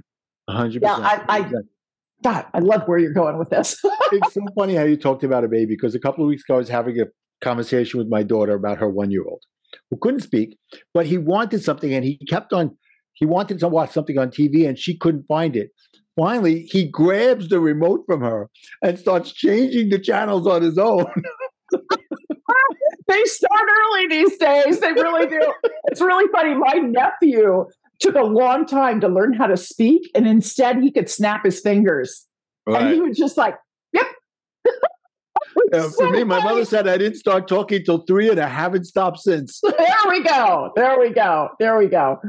hundred 0.48 0.82
yeah, 0.82 0.96
percent. 0.96 1.24
I, 1.28 1.38
I 1.38 1.50
God, 2.22 2.46
I 2.54 2.60
love 2.60 2.82
where 2.86 2.98
you're 2.98 3.12
going 3.12 3.38
with 3.38 3.50
this. 3.50 3.78
it's 4.12 4.34
so 4.34 4.40
funny 4.54 4.74
how 4.74 4.84
you 4.84 4.96
talked 4.96 5.22
about 5.22 5.44
a 5.44 5.48
baby 5.48 5.74
because 5.74 5.94
a 5.94 6.00
couple 6.00 6.24
of 6.24 6.28
weeks 6.28 6.42
ago 6.48 6.54
I 6.54 6.58
was 6.58 6.68
having 6.68 6.98
a 7.00 7.04
conversation 7.42 7.98
with 7.98 8.08
my 8.08 8.22
daughter 8.22 8.54
about 8.54 8.78
her 8.78 8.88
one 8.88 9.10
year 9.10 9.24
old 9.24 9.42
who 9.90 9.98
couldn't 10.00 10.20
speak, 10.20 10.58
but 10.94 11.06
he 11.06 11.18
wanted 11.18 11.62
something 11.62 11.92
and 11.92 12.04
he 12.04 12.18
kept 12.28 12.52
on. 12.52 12.76
He 13.16 13.26
wanted 13.26 13.58
to 13.60 13.68
watch 13.68 13.90
something 13.90 14.18
on 14.18 14.30
TV 14.30 14.68
and 14.68 14.78
she 14.78 14.96
couldn't 14.96 15.26
find 15.26 15.56
it. 15.56 15.70
Finally, 16.16 16.62
he 16.70 16.88
grabs 16.88 17.48
the 17.48 17.60
remote 17.60 18.02
from 18.06 18.20
her 18.20 18.48
and 18.82 18.98
starts 18.98 19.32
changing 19.32 19.90
the 19.90 19.98
channels 19.98 20.46
on 20.46 20.62
his 20.62 20.78
own. 20.78 21.04
they 23.08 23.24
start 23.24 23.68
early 23.78 24.08
these 24.08 24.36
days. 24.38 24.80
They 24.80 24.92
really 24.92 25.26
do. 25.26 25.52
It's 25.84 26.00
really 26.00 26.30
funny. 26.32 26.54
My 26.54 26.74
nephew 26.74 27.66
took 28.00 28.14
a 28.14 28.22
long 28.22 28.66
time 28.66 29.00
to 29.00 29.08
learn 29.08 29.34
how 29.34 29.46
to 29.46 29.56
speak, 29.56 30.10
and 30.14 30.26
instead 30.26 30.82
he 30.82 30.90
could 30.90 31.08
snap 31.08 31.44
his 31.44 31.60
fingers. 31.60 32.26
Right. 32.66 32.82
And 32.82 32.94
he 32.94 33.00
was 33.00 33.16
just 33.16 33.36
like, 33.36 33.56
yep. 33.92 34.06
Yeah, 35.72 35.88
for 35.96 36.10
me, 36.10 36.22
my 36.22 36.42
mother 36.44 36.64
said 36.64 36.86
I 36.86 36.98
didn't 36.98 37.18
start 37.18 37.48
talking 37.48 37.82
till 37.82 38.04
three, 38.06 38.30
and 38.30 38.38
I 38.38 38.48
haven't 38.48 38.84
stopped 38.84 39.20
since. 39.20 39.60
there 39.62 39.96
we 40.08 40.22
go. 40.22 40.70
There 40.76 40.98
we 41.00 41.10
go. 41.10 41.48
There 41.58 41.78
we 41.78 41.88
go. 41.88 42.20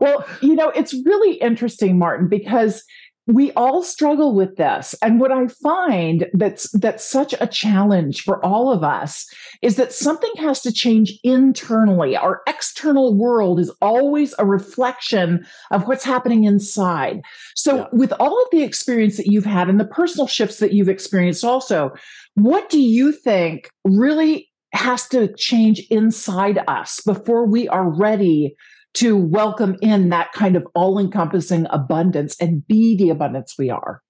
Well, 0.00 0.26
you 0.40 0.54
know, 0.54 0.70
it's 0.70 0.94
really 1.04 1.34
interesting, 1.34 1.98
Martin, 1.98 2.28
because 2.28 2.82
we 3.28 3.52
all 3.52 3.82
struggle 3.82 4.34
with 4.34 4.56
this. 4.56 4.94
And 5.02 5.20
what 5.20 5.30
i 5.30 5.46
find 5.62 6.26
that's 6.32 6.70
that's 6.70 7.04
such 7.04 7.34
a 7.40 7.46
challenge 7.46 8.22
for 8.22 8.42
all 8.44 8.72
of 8.72 8.82
us 8.82 9.28
is 9.60 9.76
that 9.76 9.92
something 9.92 10.32
has 10.38 10.62
to 10.62 10.72
change 10.72 11.12
internally. 11.22 12.16
Our 12.16 12.40
external 12.46 13.14
world 13.14 13.60
is 13.60 13.70
always 13.82 14.34
a 14.38 14.46
reflection 14.46 15.46
of 15.70 15.86
what's 15.86 16.04
happening 16.04 16.44
inside. 16.44 17.20
So 17.54 17.76
yeah. 17.76 17.86
with 17.92 18.14
all 18.18 18.42
of 18.42 18.48
the 18.50 18.62
experience 18.62 19.18
that 19.18 19.26
you've 19.26 19.44
had 19.44 19.68
and 19.68 19.78
the 19.78 19.84
personal 19.84 20.26
shifts 20.26 20.58
that 20.58 20.72
you've 20.72 20.88
experienced 20.88 21.44
also 21.44 21.92
what 22.34 22.70
do 22.70 22.80
you 22.80 23.12
think 23.12 23.68
really 23.84 24.48
has 24.72 25.08
to 25.08 25.34
change 25.34 25.80
inside 25.90 26.62
us 26.68 27.00
before 27.04 27.46
we 27.46 27.66
are 27.68 27.90
ready 27.90 28.54
to 28.98 29.16
welcome 29.16 29.76
in 29.80 30.08
that 30.08 30.32
kind 30.32 30.56
of 30.56 30.66
all 30.74 30.98
encompassing 30.98 31.66
abundance 31.70 32.36
and 32.40 32.66
be 32.66 32.96
the 32.96 33.10
abundance 33.10 33.54
we 33.58 33.70
are? 33.70 34.02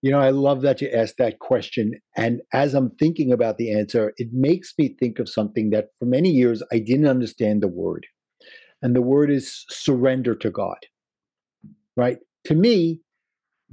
You 0.00 0.12
know, 0.12 0.20
I 0.20 0.30
love 0.30 0.62
that 0.62 0.80
you 0.80 0.88
asked 0.90 1.16
that 1.18 1.40
question. 1.40 1.94
And 2.16 2.40
as 2.52 2.74
I'm 2.74 2.90
thinking 3.00 3.32
about 3.32 3.58
the 3.58 3.72
answer, 3.72 4.12
it 4.16 4.28
makes 4.32 4.72
me 4.78 4.94
think 4.98 5.18
of 5.18 5.28
something 5.28 5.70
that 5.70 5.86
for 5.98 6.04
many 6.04 6.30
years 6.30 6.62
I 6.72 6.78
didn't 6.78 7.08
understand 7.08 7.62
the 7.62 7.68
word. 7.68 8.06
And 8.80 8.94
the 8.94 9.02
word 9.02 9.28
is 9.28 9.64
surrender 9.70 10.36
to 10.36 10.50
God. 10.50 10.78
Right? 11.96 12.18
To 12.44 12.54
me, 12.54 13.00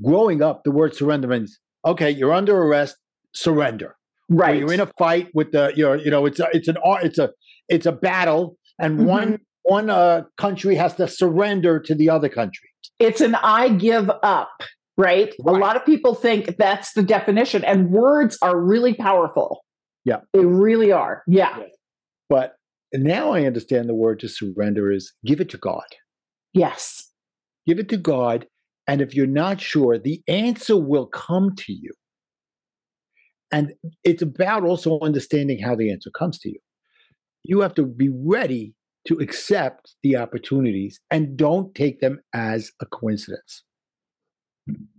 growing 0.04 0.42
up, 0.42 0.64
the 0.64 0.72
word 0.72 0.96
surrender 0.96 1.28
means 1.28 1.60
okay, 1.86 2.10
you're 2.10 2.34
under 2.34 2.58
arrest, 2.58 2.98
surrender. 3.36 3.96
Right. 4.28 4.56
Or 4.56 4.60
you're 4.62 4.74
in 4.74 4.80
a 4.80 4.92
fight 4.98 5.28
with 5.36 5.52
the, 5.52 5.72
you're, 5.76 5.98
you 5.98 6.10
know, 6.10 6.26
it's 6.26 6.40
a, 6.40 6.48
it's 6.52 6.68
an, 6.68 6.78
it's 6.84 7.20
a, 7.20 7.30
it's 7.70 7.86
a 7.86 7.92
battle, 7.92 8.58
and 8.80 8.98
mm-hmm. 8.98 9.08
one 9.08 9.40
one 9.66 9.90
uh, 9.90 10.24
country 10.38 10.76
has 10.76 10.96
to 10.96 11.08
surrender 11.08 11.80
to 11.80 11.96
the 11.96 12.10
other 12.10 12.30
country. 12.30 12.70
It's 13.00 13.20
an 13.20 13.36
I 13.36 13.70
give 13.70 14.10
up, 14.24 14.52
right? 14.96 15.34
right? 15.44 15.56
A 15.56 15.60
lot 15.60 15.76
of 15.76 15.86
people 15.86 16.14
think 16.14 16.58
that's 16.58 16.94
the 16.94 17.04
definition, 17.04 17.64
and 17.66 17.90
words 17.90 18.38
are 18.42 18.60
really 18.60 18.94
powerful. 18.94 19.66
Yeah. 20.06 20.18
They 20.34 20.46
really 20.46 20.92
are. 20.92 21.24
Yeah. 21.28 21.58
yeah. 21.58 21.66
But 22.30 22.54
now 22.94 23.32
I 23.32 23.46
understand 23.46 23.90
the 23.90 23.96
word 23.96 24.20
to 24.20 24.30
surrender 24.30 24.92
is 24.92 25.12
give 25.26 25.42
it 25.42 25.50
to 25.50 25.58
God. 25.58 25.84
Yes. 26.54 27.12
Give 27.68 27.80
it 27.80 27.90
to 27.90 27.98
God. 27.98 28.46
And 28.88 29.02
if 29.02 29.16
you're 29.16 29.26
not 29.26 29.60
sure, 29.60 29.98
the 29.98 30.22
answer 30.28 30.78
will 30.78 31.08
come 31.08 31.56
to 31.58 31.74
you. 31.74 31.92
And 33.52 33.74
it's 34.04 34.22
about 34.22 34.64
also 34.64 35.00
understanding 35.02 35.60
how 35.60 35.76
the 35.76 35.92
answer 35.92 36.12
comes 36.12 36.38
to 36.40 36.50
you. 36.50 36.60
You 37.44 37.62
have 37.62 37.74
to 37.76 37.86
be 37.86 38.10
ready 38.14 38.76
to 39.08 39.16
accept 39.16 39.96
the 40.04 40.16
opportunities 40.16 41.00
and 41.12 41.38
don't 41.38 41.74
take 41.76 42.02
them 42.02 42.20
as 42.34 42.72
a 42.82 42.86
coincidence. 42.86 43.64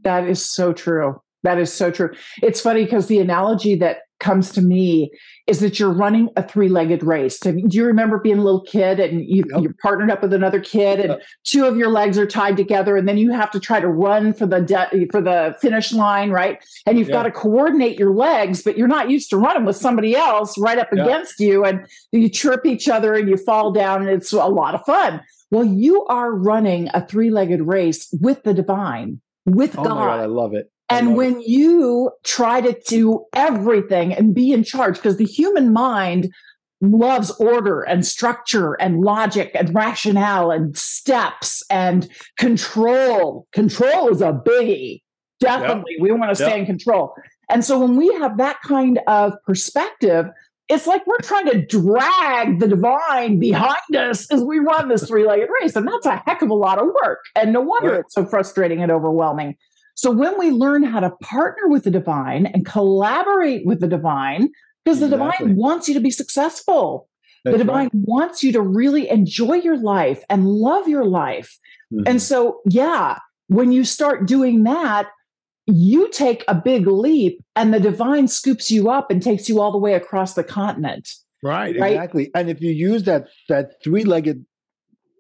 That 0.03 0.29
is 0.29 0.45
so 0.55 0.73
true. 0.73 1.21
That 1.43 1.59
is 1.59 1.73
so 1.73 1.91
true. 1.91 2.15
It's 2.43 2.61
funny 2.61 2.85
because 2.85 3.07
the 3.07 3.19
analogy 3.19 3.75
that 3.77 3.99
comes 4.19 4.51
to 4.53 4.63
me 4.63 5.11
is 5.47 5.61
that 5.61 5.79
you're 5.79 5.93
running 5.93 6.29
a 6.37 6.43
three-legged 6.43 7.03
race. 7.03 7.39
Do 7.39 7.55
you 7.69 7.85
remember 7.85 8.19
being 8.19 8.39
a 8.39 8.43
little 8.43 8.63
kid 8.63 8.99
and 8.99 9.25
you, 9.25 9.45
yep. 9.49 9.63
you're 9.63 9.75
partnered 9.83 10.11
up 10.11 10.23
with 10.23 10.33
another 10.33 10.61
kid 10.61 11.01
and 11.01 11.11
yep. 11.11 11.23
two 11.45 11.65
of 11.65 11.77
your 11.77 11.89
legs 11.89 12.19
are 12.19 12.27
tied 12.27 12.57
together 12.57 12.97
and 12.97 13.07
then 13.07 13.19
you 13.19 13.33
have 13.33 13.51
to 13.51 13.61
try 13.61 13.79
to 13.79 13.89
run 13.89 14.33
for 14.33 14.47
the 14.47 14.61
de- 14.61 15.07
for 15.13 15.21
the 15.21 15.55
finish 15.61 15.93
line, 15.93 16.31
right? 16.31 16.65
And 16.87 16.99
you've 16.99 17.09
yep. 17.09 17.15
got 17.15 17.23
to 17.25 17.31
coordinate 17.31 17.99
your 17.99 18.15
legs, 18.15 18.63
but 18.63 18.77
you're 18.77 18.89
not 18.89 19.11
used 19.11 19.31
to 19.31 19.37
running 19.37 19.65
with 19.65 19.77
somebody 19.77 20.17
else 20.17 20.57
right 20.59 20.79
up 20.79 20.93
against 20.93 21.39
you 21.39 21.65
and 21.65 21.87
you 22.13 22.31
trip 22.31 22.65
each 22.65 22.89
other 22.89 23.15
and 23.15 23.29
you 23.29 23.37
fall 23.37 23.73
down 23.73 24.01
and 24.03 24.11
it's 24.11 24.33
a 24.33 24.47
lot 24.47 24.75
of 24.75 24.85
fun. 24.85 25.21
Well, 25.51 25.65
you 25.65 26.05
are 26.07 26.33
running 26.33 26.89
a 26.93 27.07
three-legged 27.07 27.61
race 27.63 28.09
with 28.21 28.43
the 28.43 28.53
divine, 28.53 29.21
with 29.45 29.79
oh 29.79 29.85
God. 29.85 29.95
God. 29.95 30.21
I 30.21 30.27
love 30.27 30.55
it. 30.55 30.73
And 30.89 31.17
when 31.17 31.41
you 31.41 32.13
try 32.23 32.61
to 32.61 32.79
do 32.87 33.25
everything 33.33 34.13
and 34.13 34.35
be 34.35 34.53
in 34.53 34.63
charge, 34.63 34.97
because 34.97 35.17
the 35.17 35.25
human 35.25 35.73
mind 35.73 36.33
loves 36.81 37.31
order 37.33 37.81
and 37.83 38.07
structure 38.07 38.75
and 38.75 39.01
logic 39.01 39.51
and 39.55 39.75
rationale 39.75 40.51
and 40.51 40.77
steps 40.77 41.63
and 41.71 42.09
control. 42.39 43.47
Control 43.53 44.11
is 44.11 44.21
a 44.21 44.33
biggie. 44.33 45.03
Definitely. 45.41 45.93
Yep. 45.97 46.03
We 46.03 46.13
want 46.13 46.37
to 46.37 46.43
yep. 46.43 46.51
stay 46.51 46.61
in 46.61 46.67
control. 46.67 47.15
And 47.51 47.65
so 47.65 47.79
when 47.79 47.97
we 47.97 48.13
have 48.15 48.39
that 48.39 48.61
kind 48.63 49.01
of 49.07 49.33
perspective, 49.45 50.27
it's 50.69 50.87
like 50.87 51.07
we're 51.07 51.19
trying 51.19 51.47
to 51.47 51.65
drag 51.65 52.59
the 52.59 52.67
divine 52.69 53.39
behind 53.39 53.97
us 53.97 54.31
as 54.33 54.43
we 54.43 54.59
run 54.59 54.89
this 54.89 55.07
three 55.07 55.27
legged 55.27 55.49
race. 55.61 55.77
And 55.77 55.87
that's 55.87 56.07
a 56.07 56.23
heck 56.27 56.43
of 56.43 56.51
a 56.51 56.55
lot 56.55 56.79
of 56.79 56.89
work. 57.05 57.21
And 57.37 57.53
no 57.53 57.61
wonder 57.61 57.95
it's 57.95 58.15
so 58.15 58.27
frustrating 58.27 58.83
and 58.83 58.91
overwhelming. 58.91 59.57
So 59.97 60.11
when 60.11 60.39
we 60.39 60.51
learn 60.51 60.85
how 60.85 61.01
to 61.01 61.11
partner 61.23 61.69
with 61.69 61.85
the 61.85 61.91
divine 61.91 62.47
and 62.47 62.65
collaborate 62.65 63.67
with 63.67 63.81
the 63.81 63.89
divine, 63.89 64.51
because 64.85 65.03
exactly. 65.03 65.09
the 65.09 65.17
divine 65.17 65.57
wants 65.57 65.89
you 65.89 65.95
to 65.95 66.01
be 66.01 66.11
successful. 66.11 67.09
That's 67.45 67.55
the 67.55 67.65
divine 67.65 67.85
right. 67.85 67.93
wants 67.95 68.45
you 68.45 68.53
to 68.53 68.61
really 68.61 69.09
enjoy 69.09 69.55
your 69.55 69.79
life 69.79 70.23
and 70.31 70.47
love 70.47 70.87
your 70.87 71.05
life. 71.05 71.59
Mm-hmm. 71.93 72.05
And 72.07 72.23
so, 72.23 72.61
yeah, 72.69 73.19
when 73.49 73.73
you 73.73 73.85
start 73.85 74.27
doing 74.27 74.65
that, 74.65 75.09
you 75.67 76.11
take 76.11 76.45
a 76.47 76.55
big 76.55 76.87
leap 76.87 77.43
and 77.57 77.73
the 77.73 77.81
divine 77.81 78.29
scoops 78.29 78.71
you 78.71 78.91
up 78.91 79.11
and 79.11 79.23
takes 79.23 79.49
you 79.49 79.61
all 79.61 79.73
the 79.73 79.79
way 79.79 79.95
across 79.95 80.35
the 80.35 80.45
continent. 80.45 81.09
Right, 81.43 81.79
right? 81.79 81.93
exactly. 81.93 82.31
And 82.35 82.49
if 82.49 82.61
you 82.61 82.71
use 82.71 83.05
that 83.05 83.29
that 83.49 83.83
three-legged 83.83 84.45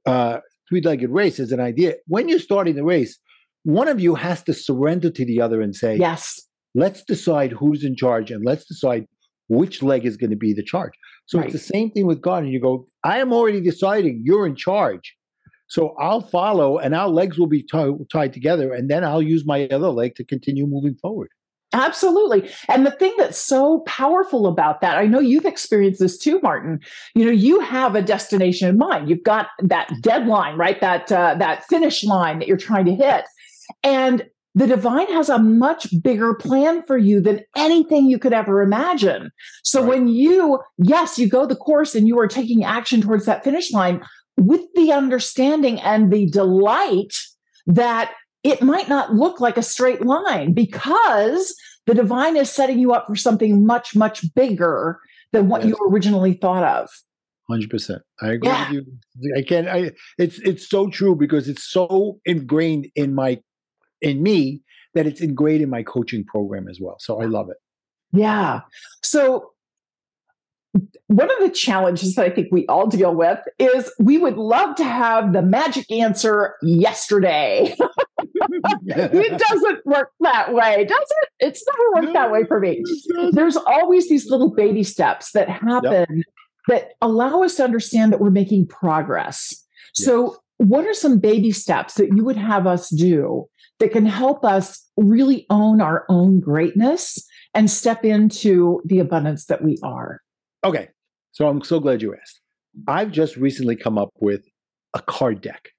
uh 0.05 0.41
three-legged 0.69 1.11
race 1.11 1.41
as 1.41 1.53
an 1.53 1.61
idea, 1.61 1.95
when 2.07 2.29
you're 2.29 2.39
starting 2.39 2.75
the 2.75 2.85
race, 2.85 3.19
one 3.67 3.89
of 3.89 3.99
you 3.99 4.15
has 4.15 4.45
to 4.45 4.55
surrender 4.55 5.11
to 5.11 5.25
the 5.25 5.41
other 5.41 5.61
and 5.61 5.75
say, 5.75 5.97
Yes, 5.97 6.41
let's 6.77 7.03
decide 7.03 7.51
who's 7.51 7.83
in 7.83 7.97
charge 7.97 8.31
and 8.31 8.45
let's 8.45 8.65
decide 8.65 9.07
which 9.49 9.83
leg 9.83 10.07
is 10.07 10.17
going 10.17 10.31
to 10.31 10.37
be 10.37 10.53
the 10.53 10.63
charge. 10.63 10.93
So 11.27 11.39
right. 11.39 11.47
it's 11.47 11.53
the 11.53 11.75
same 11.75 11.91
thing 11.91 12.07
with 12.07 12.21
God. 12.21 12.45
And 12.45 12.53
you 12.53 12.61
go, 12.61 12.87
I 13.03 13.19
am 13.19 13.33
already 13.33 13.61
deciding 13.61 14.23
you're 14.25 14.47
in 14.47 14.55
charge. 14.55 15.17
So 15.67 15.97
I'll 15.99 16.21
follow 16.21 16.79
and 16.79 16.95
our 16.95 17.09
legs 17.09 17.39
will 17.39 17.49
be 17.49 17.63
t- 17.63 17.93
tied 18.13 18.33
together 18.33 18.73
and 18.73 18.89
then 18.89 19.03
I'll 19.03 19.21
use 19.21 19.45
my 19.45 19.67
other 19.67 19.91
leg 19.91 20.15
to 20.15 20.25
continue 20.25 20.67
moving 20.67 20.95
forward. 20.95 21.31
Absolutely. 21.73 22.49
And 22.69 22.87
the 22.87 22.93
thing 22.93 23.13
that's 23.19 23.41
so 23.41 23.81
powerful 23.81 24.47
about 24.47 24.81
that, 24.81 24.97
I 24.97 25.07
know 25.07 25.19
you've 25.19 25.45
experienced 25.45 25.99
this 25.99 26.17
too, 26.17 26.39
Martin. 26.41 26.79
You 27.17 27.25
know, 27.25 27.33
you 27.33 27.59
have 27.59 27.97
a 27.97 28.03
destination 28.03 28.69
in 28.69 28.79
mind. 28.79 29.11
You've 29.11 29.25
got 29.25 29.49
that 29.59 29.91
deadline, 30.01 30.57
right? 30.57 30.81
That 30.81 31.11
uh, 31.11 31.35
that 31.41 31.65
finish 31.65 32.05
line 32.05 32.39
that 32.39 32.47
you're 32.47 32.57
trying 32.57 32.85
to 32.85 32.95
hit. 32.95 33.25
And 33.83 34.27
the 34.55 34.67
divine 34.67 35.13
has 35.13 35.29
a 35.29 35.39
much 35.39 35.87
bigger 36.03 36.35
plan 36.35 36.83
for 36.85 36.97
you 36.97 37.21
than 37.21 37.43
anything 37.55 38.07
you 38.07 38.19
could 38.19 38.33
ever 38.33 38.63
imagine. 38.63 39.31
So 39.63 39.81
right. 39.81 39.89
when 39.91 40.09
you, 40.09 40.61
yes, 40.79 41.19
you 41.19 41.29
go 41.29 41.45
the 41.45 41.55
course 41.55 41.95
and 41.95 42.09
you 42.09 42.19
are 42.19 42.27
taking 42.27 42.65
action 42.65 43.03
towards 43.03 43.27
that 43.27 43.45
finish 43.45 43.71
line 43.71 44.03
with 44.39 44.63
the 44.75 44.93
understanding 44.93 45.79
and 45.81 46.11
the 46.11 46.31
delight 46.31 47.15
that 47.67 48.13
it 48.45 48.63
might 48.63 48.89
not 48.89 49.13
look 49.13 49.41
like 49.41 49.59
a 49.59 49.63
straight 49.63 50.03
line 50.07 50.55
because 50.55 51.55
the 51.85 51.95
divine 51.95 52.37
is 52.37 52.51
setting 52.51 52.79
you 52.79 52.93
up 52.93 53.07
for 53.07 53.17
something 53.17 53.67
much, 53.67 53.95
much 53.95 54.35
bigger 54.35 55.01
than 55.33 55.49
what 55.49 55.65
yes. 55.65 55.71
you 55.71 55.89
originally 55.91 56.33
thought 56.33 56.65
of. 56.65 56.89
Hundred 57.49 57.71
percent. 57.71 58.03
I 58.21 58.33
agree 58.33 58.49
yeah. 58.49 58.73
with 58.73 58.87
you. 59.21 59.35
I 59.37 59.43
can't. 59.43 59.69
I. 59.69 59.93
It's 60.19 60.41
it's 60.41 60.69
so 60.69 60.89
true 60.89 61.15
because 61.15 61.49
it's 61.49 61.63
so 61.63 62.19
ingrained 62.25 62.89
in 62.97 63.15
my 63.15 63.41
in 64.01 64.23
me 64.23 64.63
that 64.95 65.07
it's 65.07 65.21
ingrained 65.21 65.63
in 65.63 65.71
my 65.71 65.83
coaching 65.83 66.25
program 66.25 66.69
as 66.69 66.79
well. 66.81 66.97
So 66.99 67.21
I 67.21 67.27
love 67.27 67.49
it. 67.51 67.57
Yeah. 68.13 68.61
So 69.03 69.51
one 71.07 71.31
of 71.31 71.39
the 71.41 71.51
challenges 71.51 72.15
that 72.15 72.25
I 72.25 72.31
think 72.31 72.49
we 72.51 72.67
all 72.67 72.87
deal 72.87 73.15
with 73.15 73.39
is 73.59 73.93
we 73.99 74.19
would 74.19 74.37
love 74.37 74.77
to 74.77 74.85
have 74.85 75.33
the 75.33 75.43
magic 75.43 75.91
answer 75.91 76.55
yesterday. 76.63 77.75
it 78.87 79.39
doesn't 79.49 79.87
work 79.87 80.11
that 80.21 80.53
way, 80.53 80.85
does 80.85 80.99
it? 81.23 81.29
It's 81.41 81.65
never 81.67 81.91
worked 81.95 82.15
no, 82.15 82.21
that 82.21 82.33
way 82.33 82.45
for 82.45 82.61
me. 82.61 82.83
There's 83.33 83.57
always 83.57 84.09
these 84.09 84.31
little 84.31 84.55
baby 84.55 84.83
steps 84.83 85.33
that 85.33 85.49
happen 85.49 86.07
yep. 86.17 86.25
that 86.69 86.89
allow 87.01 87.43
us 87.43 87.57
to 87.57 87.65
understand 87.65 88.13
that 88.13 88.21
we're 88.21 88.31
making 88.31 88.69
progress. 88.69 89.65
Yes. 89.99 90.07
So, 90.07 90.37
what 90.59 90.87
are 90.87 90.95
some 90.95 91.19
baby 91.19 91.53
steps 91.53 91.95
that 91.95 92.17
you 92.17 92.25
would 92.25 92.39
have 92.39 92.67
us 92.67 92.89
do 92.89 93.47
that 93.79 93.93
can 93.93 94.07
help 94.07 94.45
us 94.45 94.87
really 94.97 95.47
own 95.51 95.81
our 95.81 96.05
own 96.09 96.41
greatness 96.41 97.19
and 97.55 97.71
step 97.71 98.05
into 98.05 98.81
the 98.85 98.99
abundance 98.99 99.47
that 99.47 99.63
we 99.63 99.79
are. 99.83 100.21
Okay. 100.65 100.89
So 101.33 101.49
I'm 101.49 101.63
so 101.63 101.81
glad 101.81 102.01
you 102.01 102.15
asked. 102.15 102.41
I've 102.89 103.11
just 103.11 103.37
recently 103.37 103.77
come 103.77 103.99
up 103.99 104.11
with 104.21 104.47
a 104.95 105.03
card 105.03 105.41
deck, 105.41 105.71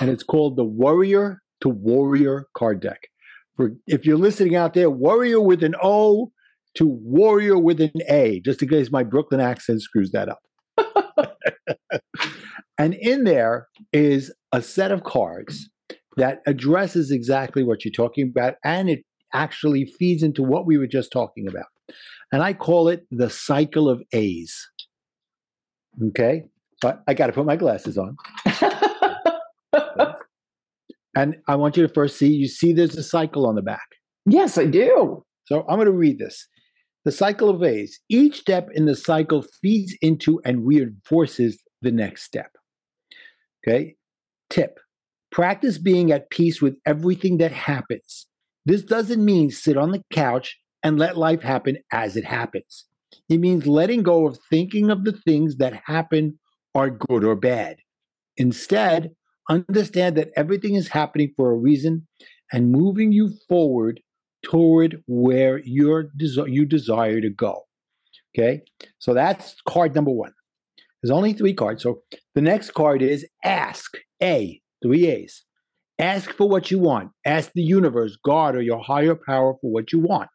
and 0.00 0.08
it's 0.08 0.22
called 0.22 0.56
the 0.56 0.64
Worrier 0.64 1.42
to 1.60 1.68
Warrior 1.68 2.46
card 2.56 2.80
deck. 2.80 3.08
For 3.56 3.72
if 3.86 4.06
you're 4.06 4.16
listening 4.16 4.56
out 4.56 4.74
there, 4.74 4.90
Worrier 4.90 5.40
with 5.40 5.62
an 5.62 5.74
O 5.82 6.32
to 6.74 6.86
Warrior 6.86 7.58
with 7.58 7.80
an 7.80 7.92
A, 8.08 8.40
just 8.40 8.62
in 8.62 8.68
case 8.68 8.90
my 8.90 9.02
Brooklyn 9.02 9.40
accent 9.40 9.82
screws 9.82 10.12
that 10.12 10.28
up. 10.28 10.40
and 12.78 12.94
in 12.94 13.24
there 13.24 13.68
is 13.92 14.32
a 14.52 14.62
set 14.62 14.90
of 14.90 15.04
cards 15.04 15.68
that 16.16 16.42
addresses 16.46 17.10
exactly 17.10 17.62
what 17.62 17.84
you're 17.84 17.92
talking 17.92 18.28
about 18.28 18.54
and 18.64 18.88
it 18.88 19.04
actually 19.32 19.86
feeds 19.98 20.22
into 20.22 20.42
what 20.42 20.66
we 20.66 20.76
were 20.76 20.86
just 20.86 21.10
talking 21.10 21.48
about. 21.48 21.66
And 22.32 22.42
I 22.42 22.52
call 22.52 22.88
it 22.88 23.06
the 23.10 23.30
cycle 23.30 23.88
of 23.88 24.02
A's. 24.12 24.54
Okay. 26.08 26.44
But 26.80 27.02
I 27.06 27.14
got 27.14 27.28
to 27.28 27.32
put 27.32 27.46
my 27.46 27.56
glasses 27.56 27.96
on. 27.96 28.16
and 31.16 31.36
I 31.46 31.56
want 31.56 31.76
you 31.76 31.86
to 31.86 31.92
first 31.92 32.18
see, 32.18 32.28
you 32.28 32.48
see 32.48 32.72
there's 32.72 32.96
a 32.96 33.02
cycle 33.02 33.46
on 33.46 33.54
the 33.54 33.62
back. 33.62 33.86
Yes, 34.26 34.58
I 34.58 34.66
do. 34.66 35.24
So 35.44 35.64
I'm 35.68 35.76
going 35.76 35.86
to 35.86 35.92
read 35.92 36.18
this. 36.18 36.46
The 37.04 37.12
cycle 37.12 37.50
of 37.50 37.62
A's. 37.62 38.00
Each 38.08 38.38
step 38.40 38.68
in 38.74 38.86
the 38.86 38.96
cycle 38.96 39.44
feeds 39.60 39.96
into 40.00 40.40
and 40.44 40.66
reinforces 40.66 41.62
the 41.82 41.92
next 41.92 42.22
step. 42.24 42.50
Okay. 43.66 43.96
Tip 44.50 44.78
Practice 45.32 45.78
being 45.78 46.12
at 46.12 46.30
peace 46.30 46.60
with 46.60 46.76
everything 46.86 47.38
that 47.38 47.52
happens. 47.52 48.26
This 48.66 48.82
doesn't 48.82 49.24
mean 49.24 49.50
sit 49.50 49.76
on 49.76 49.90
the 49.90 50.02
couch 50.12 50.58
and 50.82 50.98
let 50.98 51.16
life 51.16 51.42
happen 51.42 51.78
as 51.90 52.16
it 52.16 52.24
happens. 52.24 52.84
It 53.28 53.38
means 53.38 53.66
letting 53.66 54.02
go 54.02 54.26
of 54.26 54.38
thinking 54.50 54.90
of 54.90 55.04
the 55.04 55.12
things 55.12 55.56
that 55.56 55.82
happen 55.86 56.38
are 56.74 56.90
good 56.90 57.24
or 57.24 57.34
bad. 57.34 57.76
Instead, 58.36 59.10
understand 59.48 60.16
that 60.16 60.30
everything 60.36 60.74
is 60.74 60.88
happening 60.88 61.32
for 61.36 61.50
a 61.50 61.56
reason 61.56 62.06
and 62.52 62.70
moving 62.70 63.12
you 63.12 63.32
forward 63.48 64.00
toward 64.44 65.02
where 65.06 65.60
you're 65.64 66.06
you 66.18 66.66
desire 66.66 67.20
to 67.20 67.30
go. 67.30 67.62
Okay, 68.34 68.62
so 68.98 69.14
that's 69.14 69.56
card 69.66 69.94
number 69.94 70.10
one. 70.10 70.32
There's 71.02 71.10
only 71.10 71.32
three 71.32 71.54
cards. 71.54 71.82
So 71.82 72.02
the 72.34 72.40
next 72.40 72.72
card 72.74 73.02
is 73.02 73.26
ask. 73.44 73.96
A. 74.22 74.61
Three 74.82 75.06
A's. 75.06 75.42
Ask 75.98 76.32
for 76.32 76.48
what 76.48 76.70
you 76.70 76.78
want. 76.78 77.10
Ask 77.24 77.52
the 77.54 77.62
universe, 77.62 78.16
God, 78.24 78.56
or 78.56 78.62
your 78.62 78.82
higher 78.82 79.14
power 79.14 79.54
for 79.60 79.70
what 79.70 79.92
you 79.92 80.00
want. 80.00 80.28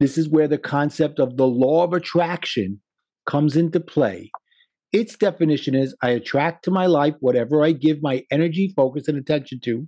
This 0.00 0.18
is 0.18 0.28
where 0.28 0.48
the 0.48 0.58
concept 0.58 1.18
of 1.18 1.36
the 1.36 1.46
law 1.46 1.84
of 1.84 1.92
attraction 1.92 2.80
comes 3.26 3.56
into 3.56 3.80
play. 3.80 4.30
Its 4.92 5.16
definition 5.16 5.74
is 5.74 5.94
I 6.02 6.10
attract 6.10 6.64
to 6.64 6.70
my 6.70 6.86
life 6.86 7.14
whatever 7.20 7.64
I 7.64 7.72
give 7.72 8.02
my 8.02 8.24
energy, 8.30 8.72
focus, 8.76 9.08
and 9.08 9.18
attention 9.18 9.60
to, 9.64 9.86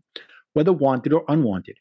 whether 0.55 0.73
wanted 0.73 1.13
or 1.13 1.25
unwanted. 1.29 1.77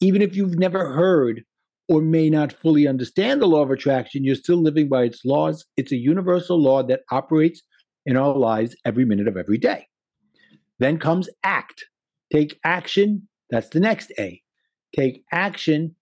Even 0.00 0.22
if 0.22 0.34
you've 0.34 0.58
never 0.58 0.92
heard 0.92 1.42
or 1.88 2.00
may 2.00 2.30
not 2.30 2.52
fully 2.52 2.86
understand 2.86 3.40
the 3.42 3.46
law 3.46 3.62
of 3.62 3.70
attraction, 3.70 4.24
you're 4.24 4.34
still 4.34 4.62
living 4.62 4.88
by 4.88 5.04
its 5.04 5.24
laws. 5.24 5.64
It's 5.76 5.92
a 5.92 5.96
universal 5.96 6.60
law 6.60 6.82
that 6.84 7.00
operates 7.10 7.62
in 8.06 8.16
our 8.16 8.36
lives 8.36 8.76
every 8.84 9.04
minute 9.04 9.28
of 9.28 9.36
every 9.36 9.58
day. 9.58 9.87
Then 10.78 10.98
comes 10.98 11.28
act. 11.42 11.84
Take 12.32 12.58
action. 12.64 13.28
That's 13.50 13.68
the 13.68 13.80
next 13.80 14.12
A. 14.18 14.42
Take 14.96 15.24
action 15.32 15.94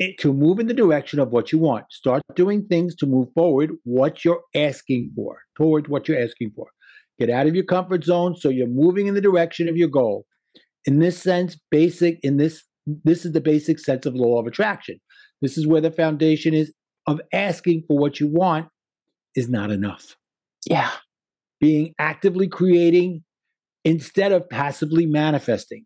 eh, 0.00 0.12
to 0.20 0.32
move 0.32 0.58
in 0.58 0.66
the 0.66 0.74
direction 0.74 1.18
of 1.18 1.30
what 1.30 1.52
you 1.52 1.58
want. 1.58 1.86
Start 1.90 2.22
doing 2.34 2.66
things 2.66 2.94
to 2.96 3.06
move 3.06 3.28
forward 3.34 3.72
what 3.84 4.24
you're 4.24 4.42
asking 4.54 5.12
for, 5.14 5.38
towards 5.56 5.88
what 5.88 6.08
you're 6.08 6.20
asking 6.20 6.52
for. 6.54 6.66
Get 7.18 7.30
out 7.30 7.46
of 7.46 7.54
your 7.54 7.64
comfort 7.64 8.04
zone 8.04 8.36
so 8.36 8.48
you're 8.48 8.66
moving 8.66 9.06
in 9.06 9.14
the 9.14 9.20
direction 9.20 9.68
of 9.68 9.76
your 9.76 9.88
goal. 9.88 10.26
In 10.86 10.98
this 10.98 11.20
sense, 11.20 11.58
basic 11.70 12.18
in 12.22 12.36
this 12.36 12.64
this 13.04 13.24
is 13.24 13.32
the 13.32 13.40
basic 13.40 13.78
sense 13.78 14.06
of 14.06 14.14
law 14.14 14.40
of 14.40 14.46
attraction. 14.46 14.98
This 15.40 15.56
is 15.56 15.66
where 15.66 15.80
the 15.80 15.92
foundation 15.92 16.52
is 16.52 16.72
of 17.06 17.20
asking 17.32 17.84
for 17.86 17.98
what 17.98 18.18
you 18.18 18.26
want 18.26 18.68
is 19.36 19.48
not 19.48 19.70
enough. 19.70 20.16
Yeah. 20.66 20.90
Being 21.60 21.94
actively 21.98 22.48
creating 22.48 23.22
instead 23.84 24.32
of 24.32 24.48
passively 24.48 25.06
manifesting. 25.06 25.84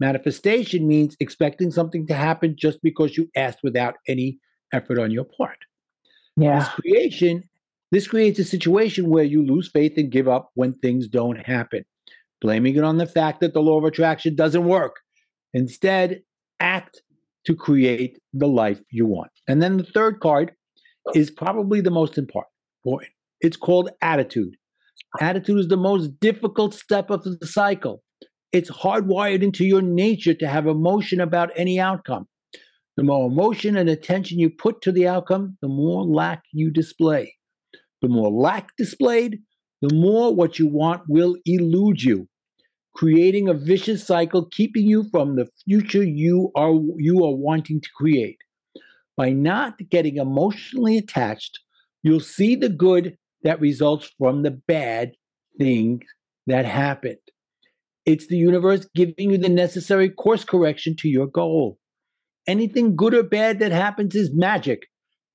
Manifestation 0.00 0.88
means 0.88 1.16
expecting 1.20 1.70
something 1.70 2.06
to 2.08 2.14
happen 2.14 2.56
just 2.58 2.82
because 2.82 3.16
you 3.16 3.28
asked 3.36 3.60
without 3.62 3.94
any 4.08 4.38
effort 4.72 4.98
on 4.98 5.10
your 5.10 5.24
part. 5.24 5.58
Yeah. 6.36 6.58
This 6.58 6.68
creation, 6.68 7.44
this 7.92 8.08
creates 8.08 8.38
a 8.38 8.44
situation 8.44 9.08
where 9.08 9.24
you 9.24 9.46
lose 9.46 9.70
faith 9.70 9.92
and 9.96 10.10
give 10.10 10.26
up 10.26 10.50
when 10.54 10.74
things 10.74 11.06
don't 11.06 11.46
happen, 11.46 11.84
blaming 12.40 12.76
it 12.76 12.82
on 12.82 12.98
the 12.98 13.06
fact 13.06 13.40
that 13.40 13.54
the 13.54 13.62
law 13.62 13.78
of 13.78 13.84
attraction 13.84 14.34
doesn't 14.34 14.64
work. 14.64 14.96
Instead, 15.52 16.22
act 16.58 17.02
to 17.46 17.54
create 17.54 18.18
the 18.32 18.48
life 18.48 18.80
you 18.90 19.06
want. 19.06 19.30
And 19.46 19.62
then 19.62 19.76
the 19.76 19.84
third 19.84 20.18
card 20.20 20.52
is 21.14 21.30
probably 21.30 21.80
the 21.80 21.90
most 21.90 22.18
important. 22.18 22.50
It's 23.40 23.56
called 23.56 23.90
attitude. 24.00 24.56
Attitude 25.20 25.60
is 25.60 25.68
the 25.68 25.76
most 25.76 26.18
difficult 26.20 26.74
step 26.74 27.10
of 27.10 27.22
the 27.22 27.46
cycle. 27.46 28.02
It's 28.52 28.70
hardwired 28.70 29.42
into 29.42 29.64
your 29.64 29.82
nature 29.82 30.34
to 30.34 30.48
have 30.48 30.66
emotion 30.66 31.20
about 31.20 31.50
any 31.56 31.78
outcome. 31.78 32.26
The 32.96 33.04
more 33.04 33.26
emotion 33.26 33.76
and 33.76 33.88
attention 33.88 34.38
you 34.38 34.50
put 34.50 34.80
to 34.82 34.92
the 34.92 35.06
outcome, 35.06 35.56
the 35.60 35.68
more 35.68 36.04
lack 36.04 36.42
you 36.52 36.70
display. 36.70 37.34
The 38.02 38.08
more 38.08 38.30
lack 38.30 38.68
displayed, 38.76 39.40
the 39.82 39.94
more 39.94 40.34
what 40.34 40.58
you 40.58 40.66
want 40.66 41.02
will 41.08 41.36
elude 41.44 42.02
you, 42.02 42.28
creating 42.94 43.48
a 43.48 43.54
vicious 43.54 44.06
cycle 44.06 44.46
keeping 44.50 44.86
you 44.86 45.04
from 45.10 45.36
the 45.36 45.48
future 45.64 46.04
you 46.04 46.50
are 46.54 46.74
you 46.96 47.24
are 47.24 47.34
wanting 47.34 47.80
to 47.80 47.88
create. 47.96 48.38
By 49.16 49.30
not 49.30 49.78
getting 49.90 50.16
emotionally 50.16 50.98
attached, 50.98 51.58
you'll 52.02 52.20
see 52.20 52.56
the 52.56 52.68
good 52.68 53.16
that 53.44 53.60
results 53.60 54.10
from 54.18 54.42
the 54.42 54.50
bad 54.50 55.12
things 55.58 56.00
that 56.46 56.64
happened. 56.64 57.18
It's 58.04 58.26
the 58.26 58.36
universe 58.36 58.86
giving 58.94 59.30
you 59.30 59.38
the 59.38 59.48
necessary 59.48 60.10
course 60.10 60.44
correction 60.44 60.96
to 60.96 61.08
your 61.08 61.26
goal. 61.26 61.78
Anything 62.46 62.96
good 62.96 63.14
or 63.14 63.22
bad 63.22 63.60
that 63.60 63.72
happens 63.72 64.14
is 64.14 64.34
magic 64.34 64.82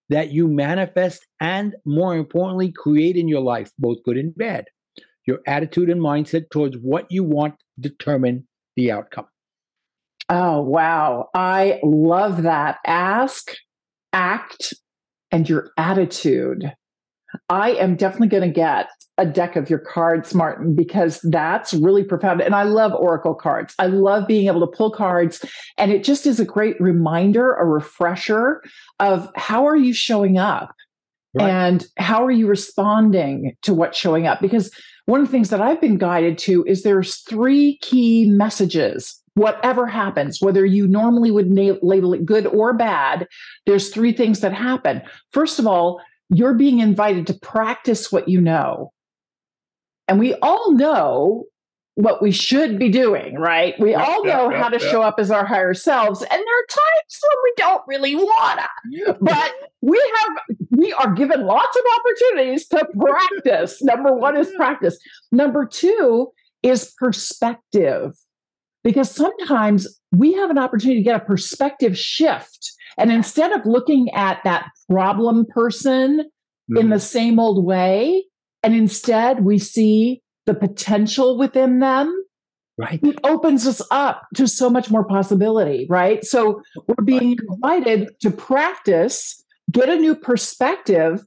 that 0.10 0.32
you 0.32 0.48
manifest 0.48 1.26
and, 1.40 1.76
more 1.86 2.16
importantly, 2.16 2.72
create 2.72 3.16
in 3.16 3.28
your 3.28 3.42
life, 3.42 3.72
both 3.80 3.98
good 4.04 4.18
and 4.18 4.36
bad. 4.36 4.66
Your 5.26 5.40
attitude 5.48 5.90
and 5.90 6.02
mindset 6.02 6.50
towards 6.52 6.76
what 6.82 7.06
you 7.10 7.24
want 7.24 7.56
determine 7.80 8.48
the 8.76 8.92
outcome. 8.92 9.28
Oh, 10.30 10.62
wow. 10.62 11.30
I 11.34 11.80
love 11.84 12.44
that. 12.44 12.78
Ask, 12.86 13.56
act, 14.14 14.74
and 15.32 15.50
your 15.50 15.72
attitude. 15.78 16.74
I 17.50 17.72
am 17.72 17.96
definitely 17.96 18.28
going 18.28 18.48
to 18.48 18.54
get 18.54 18.90
a 19.18 19.26
deck 19.26 19.56
of 19.56 19.70
your 19.70 19.80
cards, 19.80 20.34
Martin, 20.34 20.76
because 20.76 21.20
that's 21.22 21.74
really 21.74 22.04
profound. 22.04 22.42
And 22.42 22.56
I 22.56 22.64
love 22.64 22.94
Oracle 22.94 23.36
cards. 23.36 23.76
I 23.78 23.88
love 23.88 24.28
being 24.28 24.48
able 24.48 24.62
to 24.62 24.78
pull 24.78 24.92
cards. 24.92 25.44
And 25.78 25.92
it 25.92 26.04
just 26.04 26.26
is 26.26 26.40
a 26.40 26.46
great 26.46 26.80
reminder, 26.80 27.54
a 27.54 27.66
refresher 27.66 28.64
of 29.00 29.30
how 29.36 29.68
are 29.68 29.76
you 29.76 29.94
showing 29.94 30.38
up? 30.38 30.74
Right. 31.34 31.50
And 31.50 31.86
how 31.98 32.26
are 32.26 32.32
you 32.32 32.48
responding 32.48 33.56
to 33.64 33.74
what's 33.74 33.98
showing 33.98 34.26
up? 34.26 34.42
Because 34.42 34.72
one 35.06 35.22
of 35.22 35.28
the 35.28 35.32
things 35.32 35.50
that 35.50 35.62
I've 35.62 35.82
been 35.82 35.98
guided 35.98 36.38
to 36.40 36.64
is 36.66 36.84
there's 36.84 37.18
three 37.18 37.78
key 37.82 38.30
messages. 38.30 39.22
Whatever 39.36 39.86
happens, 39.86 40.42
whether 40.42 40.66
you 40.66 40.88
normally 40.88 41.32
would 41.32 41.50
na- 41.52 41.76
label 41.82 42.14
it 42.14 42.26
good 42.26 42.48
or 42.48 42.74
bad, 42.74 43.28
there's 43.66 43.90
three 43.90 44.12
things 44.12 44.40
that 44.40 44.54
happen. 44.54 45.02
First 45.32 45.60
of 45.60 45.68
all, 45.68 46.02
you're 46.30 46.54
being 46.54 46.80
invited 46.80 47.28
to 47.28 47.34
practice 47.34 48.12
what 48.12 48.30
you 48.30 48.40
know. 48.42 48.92
And 50.08 50.20
we 50.20 50.36
all 50.36 50.74
know 50.74 51.46
what 51.96 52.22
we 52.22 52.32
should 52.32 52.80
be 52.80 52.90
doing, 52.90 53.36
right? 53.36 53.78
We 53.78 53.92
yeah, 53.92 54.04
all 54.04 54.24
know 54.24 54.50
yeah, 54.50 54.64
how 54.64 54.70
to 54.70 54.82
yeah. 54.82 54.90
show 54.90 55.02
up 55.02 55.16
as 55.20 55.32
our 55.32 55.46
higher 55.46 55.74
selves. 55.74 56.22
And 56.22 56.30
there 56.30 56.38
are 56.40 56.68
times 56.70 57.20
when 57.22 57.38
we 57.44 57.54
don't 57.58 57.84
really 57.88 58.16
wanna. 58.16 58.68
But 59.20 59.54
we 59.82 59.98
have 60.16 60.58
we 60.72 60.94
are 60.94 61.14
given 61.14 61.46
lots 61.46 61.78
of 61.78 61.84
opportunities 62.00 62.68
to 62.68 62.88
practice. 63.00 63.84
Number 63.84 64.14
one 64.14 64.38
is 64.38 64.50
practice. 64.56 64.98
Number 65.32 65.66
two 65.66 66.32
is 66.64 66.94
perspective. 66.98 68.16
Because 68.84 69.12
sometimes 69.12 69.88
we 70.12 70.34
have 70.34 70.50
an 70.50 70.58
opportunity 70.58 71.00
to 71.00 71.04
get 71.04 71.22
a 71.22 71.26
perspective 71.26 71.98
shift. 71.98 72.72
And 72.98 73.12
instead 73.12 73.52
of 73.52 73.66
looking 73.66 74.10
at 74.14 74.40
that 74.44 74.70
problem 74.90 75.46
person 75.46 76.20
mm-hmm. 76.20 76.78
in 76.78 76.90
the 76.90 77.00
same 77.00 77.40
old 77.40 77.66
way, 77.66 78.26
and 78.64 78.74
instead 78.74 79.44
we 79.44 79.58
see 79.58 80.22
the 80.46 80.54
potential 80.54 81.38
within 81.38 81.80
them, 81.80 82.14
right 82.80 83.00
it 83.04 83.20
opens 83.24 83.68
us 83.68 83.82
up 83.92 84.26
to 84.34 84.48
so 84.48 84.70
much 84.70 84.90
more 84.90 85.04
possibility 85.04 85.86
right 85.90 86.24
so 86.24 86.62
we're 86.88 87.04
being 87.04 87.38
invited 87.50 88.10
to 88.22 88.32
practice 88.32 89.44
get 89.72 89.90
a 89.90 89.96
new 89.96 90.16
perspective 90.16 91.24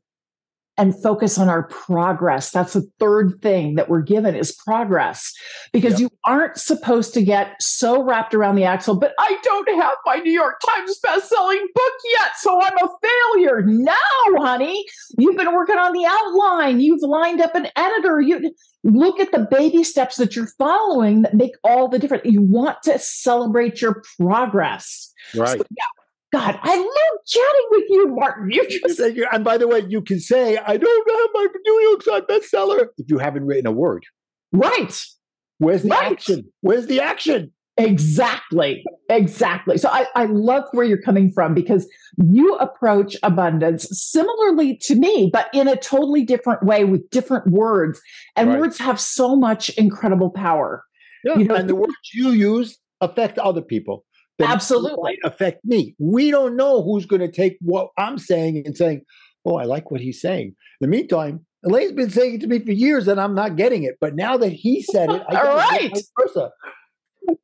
and 0.79 1.01
focus 1.03 1.39
on 1.39 1.49
our 1.49 1.65
progress. 1.65 2.51
That's 2.51 2.73
the 2.73 2.89
third 2.99 3.41
thing 3.43 3.75
that 3.75 3.91
we're 3.91 4.03
given 4.03 4.35
is 4.35 4.53
progress 4.53 5.33
because 5.73 5.93
yep. 5.93 6.01
you 6.01 6.11
aren't 6.25 6.57
supposed 6.57 7.13
to 7.15 7.23
get 7.23 7.61
so 7.61 8.03
wrapped 8.03 8.35
around 8.35 8.57
the 8.57 8.65
axle, 8.65 8.97
but 8.97 9.13
I 9.19 9.39
don't 9.43 9.69
have 9.81 9.95
my 10.07 10.17
New 10.17 10.33
York 10.33 10.61
Times 10.67 10.99
best-selling 11.03 11.67
book 11.75 11.93
yet, 12.13 12.33
so 12.39 12.61
I'm 12.63 12.79
a 12.79 12.89
failure. 13.03 13.63
No, 13.67 13.93
honey, 14.39 14.85
you've 15.19 15.37
been 15.37 15.53
working 15.55 15.77
on 15.77 15.93
the 15.93 16.07
outline. 16.07 16.81
You've 16.81 17.03
lined 17.03 17.41
up 17.41 17.55
an 17.55 17.69
editor. 17.77 18.21
You 18.21 18.55
look 18.83 19.21
at 19.21 19.31
the 19.31 19.47
baby 19.51 19.85
steps 19.85 20.17
that 20.17 20.35
you're 20.35 20.51
following 20.59 21.23
that 21.23 21.35
make 21.35 21.55
all 21.65 21.89
the 21.89 21.99
difference. 21.99 22.25
You 22.25 22.43
want 22.43 22.83
to 22.85 22.99
celebrate 22.99 23.83
your 23.83 24.03
progress. 24.19 25.13
Right. 25.35 25.59
So, 25.59 25.65
yeah, 25.77 25.85
God, 26.33 26.59
I 26.62 26.77
love 26.77 27.27
chatting 27.27 27.66
with 27.71 27.85
you, 27.90 28.09
Martin. 28.09 28.51
You 28.51 28.66
just 28.66 28.99
and 28.99 29.45
by 29.45 29.59
the 29.59 29.68
way, 29.68 29.85
you 29.87 30.01
can 30.01 30.18
say, 30.18 30.57
I 30.57 30.77
don't 30.79 31.11
have 31.11 31.31
my 31.35 31.47
New 31.64 31.81
York 31.83 32.05
Times 32.05 32.25
bestseller 32.27 32.88
if 32.97 33.07
you 33.09 33.18
haven't 33.18 33.45
written 33.45 33.66
a 33.66 33.73
word. 33.73 34.05
Right. 34.51 34.99
Where's 35.59 35.83
the 35.83 35.90
right. 35.90 36.12
action? 36.12 36.51
Where's 36.62 36.87
the 36.87 37.01
action? 37.01 37.53
Exactly. 37.77 38.83
Exactly. 39.11 39.77
So 39.77 39.88
I, 39.90 40.07
I 40.14 40.25
love 40.25 40.64
where 40.73 40.85
you're 40.85 41.01
coming 41.01 41.31
from 41.31 41.55
because 41.55 41.87
you 42.16 42.55
approach 42.57 43.16
abundance 43.23 43.87
similarly 43.90 44.79
to 44.83 44.95
me, 44.95 45.31
but 45.33 45.49
in 45.53 45.68
a 45.68 45.77
totally 45.77 46.25
different 46.25 46.62
way 46.64 46.85
with 46.85 47.09
different 47.11 47.47
words. 47.49 48.01
And 48.37 48.49
right. 48.49 48.61
words 48.61 48.79
have 48.79 49.01
so 49.01 49.37
much 49.37 49.68
incredible 49.71 50.31
power. 50.31 50.85
Yeah, 51.25 51.38
you 51.38 51.45
know, 51.45 51.55
and 51.55 51.68
the 51.68 51.75
words 51.75 51.95
you 52.14 52.31
use 52.31 52.79
affect 53.01 53.38
other 53.38 53.62
people 53.62 54.05
absolutely 54.40 55.18
affect 55.25 55.64
me. 55.64 55.95
We 55.99 56.31
don't 56.31 56.57
know 56.57 56.83
who's 56.83 57.07
going 57.07 57.21
to 57.21 57.31
take 57.31 57.59
what 57.61 57.88
I'm 57.99 58.18
saying 58.18 58.62
and 58.66 58.77
saying, 58.77 59.03
"Oh, 59.45 59.57
I 59.57 59.64
like 59.64 59.90
what 59.90 60.01
he's 60.01 60.21
saying." 60.21 60.49
In 60.49 60.55
the 60.81 60.88
meantime, 60.88 61.45
Elaine's 61.64 61.92
been 61.92 62.11
saying 62.11 62.35
it 62.35 62.40
to 62.42 62.47
me 62.47 62.59
for 62.59 62.73
years, 62.73 63.09
and 63.09 63.21
I'm 63.21 63.35
not 63.35 63.57
getting 63.57 63.85
it. 63.85 63.97
But 64.01 64.16
now 64.16 64.37
that 64.37 64.53
he 64.53 64.83
said 64.83 65.11
it, 65.11 65.23
I 65.29 65.37
All 65.40 65.57
right. 65.57 65.99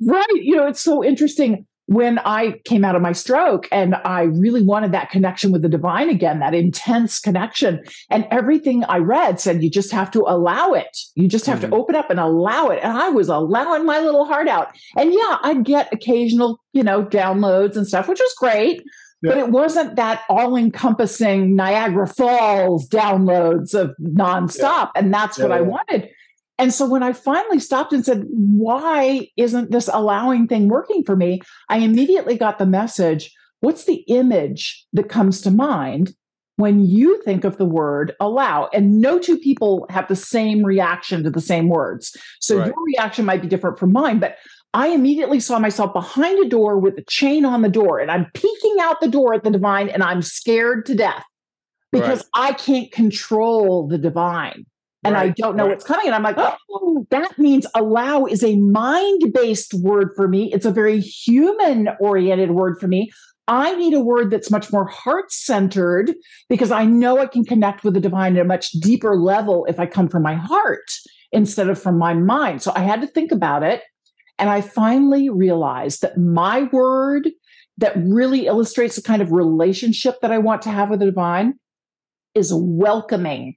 Right. 0.00 0.26
You 0.32 0.56
know, 0.56 0.66
it's 0.66 0.80
so 0.80 1.04
interesting 1.04 1.66
when 1.88 2.18
I 2.18 2.60
came 2.66 2.84
out 2.84 2.96
of 2.96 3.00
my 3.00 3.12
stroke 3.12 3.66
and 3.72 3.94
I 3.94 4.24
really 4.24 4.62
wanted 4.62 4.92
that 4.92 5.08
connection 5.08 5.52
with 5.52 5.62
the 5.62 5.70
divine 5.70 6.10
again, 6.10 6.38
that 6.40 6.52
intense 6.52 7.18
connection. 7.18 7.82
And 8.10 8.26
everything 8.30 8.84
I 8.84 8.98
read 8.98 9.40
said 9.40 9.62
you 9.62 9.70
just 9.70 9.90
have 9.92 10.10
to 10.10 10.20
allow 10.20 10.72
it. 10.72 10.98
You 11.14 11.28
just 11.28 11.46
have 11.46 11.60
mm-hmm. 11.60 11.70
to 11.70 11.76
open 11.76 11.96
up 11.96 12.10
and 12.10 12.20
allow 12.20 12.68
it. 12.68 12.80
And 12.82 12.92
I 12.92 13.08
was 13.08 13.30
allowing 13.30 13.86
my 13.86 14.00
little 14.00 14.26
heart 14.26 14.48
out. 14.48 14.76
And 14.98 15.14
yeah, 15.14 15.38
I'd 15.42 15.64
get 15.64 15.90
occasional, 15.90 16.60
you 16.74 16.82
know, 16.82 17.04
downloads 17.04 17.74
and 17.74 17.88
stuff, 17.88 18.06
which 18.06 18.20
was 18.20 18.34
great. 18.36 18.82
Yeah. 19.22 19.30
But 19.30 19.38
it 19.38 19.48
wasn't 19.48 19.96
that 19.96 20.24
all 20.28 20.56
encompassing 20.56 21.56
Niagara 21.56 22.06
Falls 22.06 22.86
downloads 22.90 23.74
of 23.74 23.96
nonstop. 23.98 24.90
Yeah. 24.94 25.00
And 25.00 25.14
that's 25.14 25.38
yeah, 25.38 25.44
what 25.46 25.52
I 25.52 25.62
wanted. 25.62 26.10
And 26.58 26.74
so 26.74 26.88
when 26.88 27.02
I 27.02 27.12
finally 27.12 27.60
stopped 27.60 27.92
and 27.92 28.04
said, 28.04 28.24
why 28.30 29.28
isn't 29.36 29.70
this 29.70 29.88
allowing 29.92 30.48
thing 30.48 30.68
working 30.68 31.04
for 31.04 31.14
me? 31.14 31.40
I 31.68 31.78
immediately 31.78 32.36
got 32.36 32.58
the 32.58 32.66
message 32.66 33.32
what's 33.60 33.84
the 33.84 34.04
image 34.08 34.86
that 34.92 35.08
comes 35.08 35.40
to 35.42 35.50
mind 35.50 36.12
when 36.56 36.84
you 36.84 37.22
think 37.22 37.44
of 37.44 37.56
the 37.56 37.64
word 37.64 38.14
allow? 38.20 38.68
And 38.72 39.00
no 39.00 39.18
two 39.18 39.38
people 39.38 39.86
have 39.90 40.08
the 40.08 40.16
same 40.16 40.64
reaction 40.64 41.22
to 41.24 41.30
the 41.30 41.40
same 41.40 41.68
words. 41.68 42.16
So 42.40 42.58
right. 42.58 42.66
your 42.66 42.84
reaction 42.84 43.24
might 43.24 43.42
be 43.42 43.48
different 43.48 43.78
from 43.78 43.92
mine, 43.92 44.18
but 44.18 44.36
I 44.74 44.88
immediately 44.88 45.40
saw 45.40 45.58
myself 45.58 45.92
behind 45.92 46.44
a 46.44 46.48
door 46.48 46.78
with 46.78 46.98
a 46.98 47.04
chain 47.08 47.44
on 47.44 47.62
the 47.62 47.70
door, 47.70 47.98
and 47.98 48.10
I'm 48.10 48.30
peeking 48.34 48.76
out 48.80 49.00
the 49.00 49.08
door 49.08 49.32
at 49.32 49.42
the 49.42 49.50
divine, 49.50 49.88
and 49.88 50.02
I'm 50.02 50.20
scared 50.20 50.84
to 50.86 50.94
death 50.94 51.24
because 51.90 52.22
right. 52.36 52.50
I 52.50 52.52
can't 52.52 52.92
control 52.92 53.88
the 53.88 53.96
divine 53.96 54.66
and 55.04 55.14
right, 55.14 55.30
I 55.30 55.34
don't 55.36 55.56
know 55.56 55.64
right. 55.64 55.70
what's 55.70 55.84
coming. 55.84 56.06
And 56.06 56.14
I'm 56.14 56.22
like, 56.22 56.36
oh, 56.38 57.06
that 57.10 57.38
means 57.38 57.66
allow 57.74 58.26
is 58.26 58.42
a 58.42 58.56
mind 58.56 59.32
based 59.32 59.74
word 59.74 60.10
for 60.16 60.26
me. 60.26 60.52
It's 60.52 60.66
a 60.66 60.72
very 60.72 61.00
human 61.00 61.88
oriented 62.00 62.50
word 62.50 62.78
for 62.80 62.88
me. 62.88 63.10
I 63.46 63.74
need 63.76 63.94
a 63.94 64.00
word 64.00 64.30
that's 64.30 64.50
much 64.50 64.70
more 64.72 64.86
heart 64.86 65.32
centered 65.32 66.14
because 66.50 66.70
I 66.70 66.84
know 66.84 67.18
I 67.18 67.26
can 67.26 67.44
connect 67.44 67.82
with 67.82 67.94
the 67.94 68.00
divine 68.00 68.36
at 68.36 68.42
a 68.42 68.44
much 68.44 68.72
deeper 68.72 69.16
level 69.16 69.64
if 69.66 69.80
I 69.80 69.86
come 69.86 70.08
from 70.08 70.22
my 70.22 70.34
heart 70.34 70.90
instead 71.32 71.68
of 71.68 71.80
from 71.80 71.96
my 71.96 72.12
mind. 72.12 72.62
So 72.62 72.72
I 72.74 72.80
had 72.80 73.00
to 73.00 73.06
think 73.06 73.32
about 73.32 73.62
it. 73.62 73.82
And 74.38 74.50
I 74.50 74.60
finally 74.60 75.30
realized 75.30 76.02
that 76.02 76.18
my 76.18 76.64
word 76.72 77.30
that 77.78 77.96
really 77.96 78.46
illustrates 78.46 78.96
the 78.96 79.02
kind 79.02 79.22
of 79.22 79.32
relationship 79.32 80.20
that 80.20 80.32
I 80.32 80.38
want 80.38 80.62
to 80.62 80.70
have 80.70 80.90
with 80.90 80.98
the 80.98 81.06
divine 81.06 81.54
is 82.34 82.52
welcoming 82.52 83.56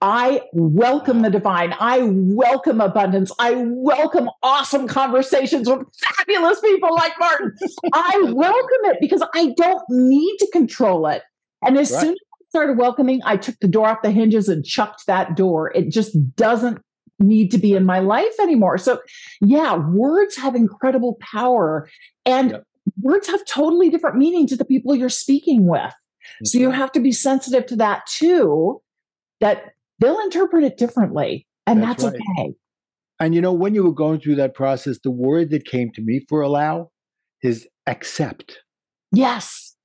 I 0.00 0.42
welcome 0.52 1.22
the 1.22 1.30
divine. 1.30 1.74
I 1.78 2.00
welcome 2.02 2.80
abundance. 2.80 3.30
I 3.38 3.62
welcome 3.66 4.30
awesome 4.42 4.88
conversations 4.88 5.68
with 5.68 5.86
fabulous 6.16 6.60
people 6.60 6.94
like 6.94 7.12
Martin. 7.18 7.54
I 7.92 8.32
welcome 8.32 8.78
it 8.84 8.96
because 9.00 9.22
I 9.34 9.52
don't 9.58 9.82
need 9.90 10.38
to 10.38 10.48
control 10.52 11.06
it. 11.06 11.22
And 11.62 11.76
as 11.76 11.92
right. 11.92 12.00
soon 12.00 12.12
as 12.12 12.18
I 12.32 12.44
started 12.48 12.78
welcoming, 12.78 13.20
I 13.26 13.36
took 13.36 13.58
the 13.60 13.68
door 13.68 13.88
off 13.88 14.02
the 14.02 14.10
hinges 14.10 14.48
and 14.48 14.64
chucked 14.64 15.06
that 15.06 15.36
door. 15.36 15.70
It 15.74 15.90
just 15.90 16.16
doesn't 16.34 16.80
need 17.18 17.50
to 17.50 17.58
be 17.58 17.74
in 17.74 17.84
my 17.84 17.98
life 17.98 18.32
anymore. 18.40 18.78
So, 18.78 19.00
yeah, 19.42 19.76
words 19.76 20.36
have 20.38 20.54
incredible 20.54 21.18
power. 21.20 21.90
And 22.24 22.52
yep. 22.52 22.64
words 23.02 23.26
have 23.26 23.44
totally 23.44 23.90
different 23.90 24.16
meaning 24.16 24.46
to 24.46 24.56
the 24.56 24.64
people 24.64 24.94
you're 24.94 25.10
speaking 25.10 25.66
with. 25.66 25.80
Mm-hmm. 25.80 26.46
So, 26.46 26.58
you 26.58 26.70
have 26.70 26.90
to 26.92 27.00
be 27.00 27.12
sensitive 27.12 27.66
to 27.66 27.76
that 27.76 28.06
too. 28.06 28.80
That 29.40 29.74
they'll 30.00 30.18
interpret 30.20 30.64
it 30.64 30.76
differently. 30.76 31.46
And 31.66 31.82
that's, 31.82 32.02
that's 32.02 32.14
right. 32.14 32.22
okay. 32.38 32.54
And 33.20 33.34
you 33.34 33.40
know, 33.40 33.52
when 33.52 33.74
you 33.74 33.84
were 33.84 33.92
going 33.92 34.20
through 34.20 34.36
that 34.36 34.54
process, 34.54 34.98
the 35.04 35.10
word 35.10 35.50
that 35.50 35.66
came 35.66 35.90
to 35.92 36.02
me 36.02 36.24
for 36.28 36.40
allow 36.40 36.90
is 37.42 37.68
accept. 37.86 38.58
Yes. 39.12 39.76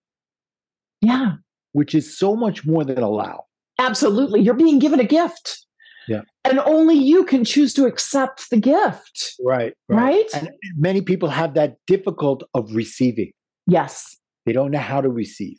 Yeah. 1.02 1.34
Which 1.74 1.94
is 1.94 2.18
so 2.18 2.36
much 2.36 2.66
more 2.66 2.84
than 2.84 3.00
allow. 3.00 3.44
Absolutely. 3.78 4.40
You're 4.42 4.54
being 4.54 4.80
given 4.80 5.00
a 5.00 5.06
gift. 5.06 5.66
Yeah. 6.08 6.22
And 6.44 6.60
only 6.60 6.96
you 6.96 7.26
can 7.26 7.44
choose 7.44 7.74
to 7.74 7.86
accept 7.86 8.50
the 8.50 8.58
gift. 8.58 9.34
Right. 9.44 9.74
Right. 9.90 10.00
right? 10.00 10.26
And 10.34 10.50
many 10.78 11.02
people 11.02 11.30
have 11.30 11.56
that 11.56 11.78
difficult 11.88 12.44
of 12.54 12.74
receiving. 12.74 13.32
Yes. 13.68 14.16
They 14.46 14.54
don't 14.54 14.72
know 14.72 14.80
how 14.80 15.02
to 15.02 15.10
receive. 15.10 15.58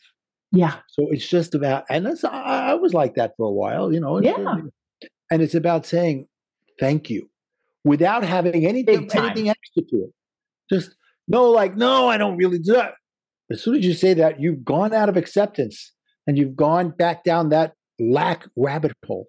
Yeah. 0.52 0.76
So 0.88 1.08
it's 1.10 1.28
just 1.28 1.54
about, 1.54 1.84
and 1.90 2.08
I, 2.24 2.70
I 2.70 2.74
was 2.74 2.94
like 2.94 3.14
that 3.16 3.32
for 3.36 3.46
a 3.46 3.52
while, 3.52 3.92
you 3.92 4.00
know. 4.00 4.18
Uh, 4.18 4.20
yeah. 4.20 4.56
And 5.30 5.42
it's 5.42 5.54
about 5.54 5.86
saying 5.86 6.28
thank 6.78 7.10
you 7.10 7.28
without 7.84 8.22
having 8.22 8.66
anything, 8.66 9.10
anything 9.14 9.48
extra 9.48 9.82
to 9.82 9.96
it. 10.04 10.10
Just 10.72 10.94
No, 11.28 11.50
like, 11.50 11.76
no, 11.76 12.08
I 12.08 12.18
don't 12.18 12.36
really 12.36 12.58
do 12.58 12.72
that. 12.74 12.94
As 13.50 13.62
soon 13.62 13.76
as 13.76 13.84
you 13.84 13.94
say 13.94 14.14
that, 14.14 14.40
you've 14.40 14.64
gone 14.64 14.92
out 14.92 15.08
of 15.08 15.16
acceptance 15.16 15.92
and 16.26 16.38
you've 16.38 16.56
gone 16.56 16.90
back 16.90 17.24
down 17.24 17.50
that 17.50 17.74
lack 17.98 18.46
rabbit 18.56 18.92
hole. 19.04 19.26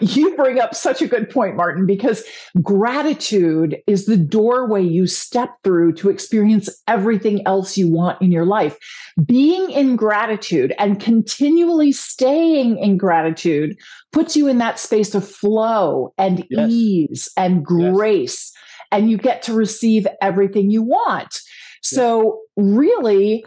You 0.00 0.34
bring 0.36 0.60
up 0.60 0.74
such 0.74 1.02
a 1.02 1.06
good 1.06 1.30
point, 1.30 1.56
Martin, 1.56 1.86
because 1.86 2.24
gratitude 2.62 3.76
is 3.86 4.06
the 4.06 4.16
doorway 4.16 4.82
you 4.82 5.06
step 5.06 5.50
through 5.64 5.94
to 5.94 6.10
experience 6.10 6.70
everything 6.88 7.46
else 7.46 7.76
you 7.76 7.90
want 7.90 8.20
in 8.22 8.32
your 8.32 8.46
life. 8.46 8.78
Being 9.24 9.70
in 9.70 9.96
gratitude 9.96 10.74
and 10.78 11.00
continually 11.00 11.92
staying 11.92 12.78
in 12.78 12.96
gratitude 12.96 13.76
puts 14.12 14.36
you 14.36 14.48
in 14.48 14.58
that 14.58 14.78
space 14.78 15.14
of 15.14 15.28
flow 15.28 16.14
and 16.18 16.44
yes. 16.50 16.70
ease 16.70 17.28
and 17.36 17.64
grace, 17.64 18.52
yes. 18.54 18.88
and 18.92 19.10
you 19.10 19.18
get 19.18 19.42
to 19.42 19.52
receive 19.52 20.06
everything 20.20 20.70
you 20.70 20.82
want. 20.82 21.40
So, 21.82 22.40
really, 22.56 23.44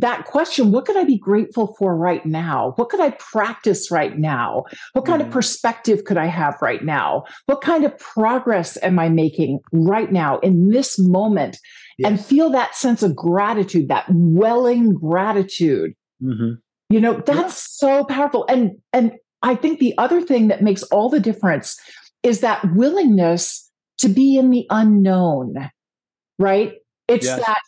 that 0.00 0.26
question 0.26 0.70
what 0.72 0.84
could 0.84 0.96
I 0.96 1.04
be 1.04 1.18
grateful 1.18 1.74
for 1.78 1.96
right 1.96 2.24
now? 2.26 2.72
What 2.76 2.90
could 2.90 3.00
I 3.00 3.10
practice 3.10 3.90
right 3.90 4.16
now? 4.18 4.64
What 4.92 5.06
kind 5.06 5.22
mm. 5.22 5.26
of 5.26 5.32
perspective 5.32 6.04
could 6.04 6.18
I 6.18 6.26
have 6.26 6.56
right 6.60 6.84
now? 6.84 7.24
What 7.46 7.62
kind 7.62 7.84
of 7.84 7.96
progress 7.98 8.76
am 8.82 8.98
I 8.98 9.08
making 9.08 9.60
right 9.72 10.12
now 10.12 10.38
in 10.40 10.70
this 10.70 10.98
moment? 10.98 11.58
Yes. 11.98 12.10
And 12.10 12.24
feel 12.24 12.50
that 12.50 12.74
sense 12.74 13.02
of 13.02 13.16
gratitude, 13.16 13.88
that 13.88 14.04
welling 14.10 14.92
gratitude. 14.92 15.94
Mm-hmm. 16.22 16.54
You 16.90 17.00
know, 17.00 17.14
that's 17.14 17.80
yeah. 17.82 17.88
so 17.88 18.04
powerful. 18.04 18.44
And 18.48 18.72
and 18.92 19.12
I 19.42 19.54
think 19.54 19.78
the 19.78 19.94
other 19.96 20.20
thing 20.20 20.48
that 20.48 20.62
makes 20.62 20.82
all 20.84 21.08
the 21.08 21.20
difference 21.20 21.78
is 22.22 22.40
that 22.40 22.62
willingness 22.74 23.70
to 23.98 24.08
be 24.08 24.36
in 24.36 24.50
the 24.50 24.66
unknown, 24.68 25.70
right? 26.38 26.74
It's 27.08 27.26
yes. 27.26 27.38
that 27.46 27.62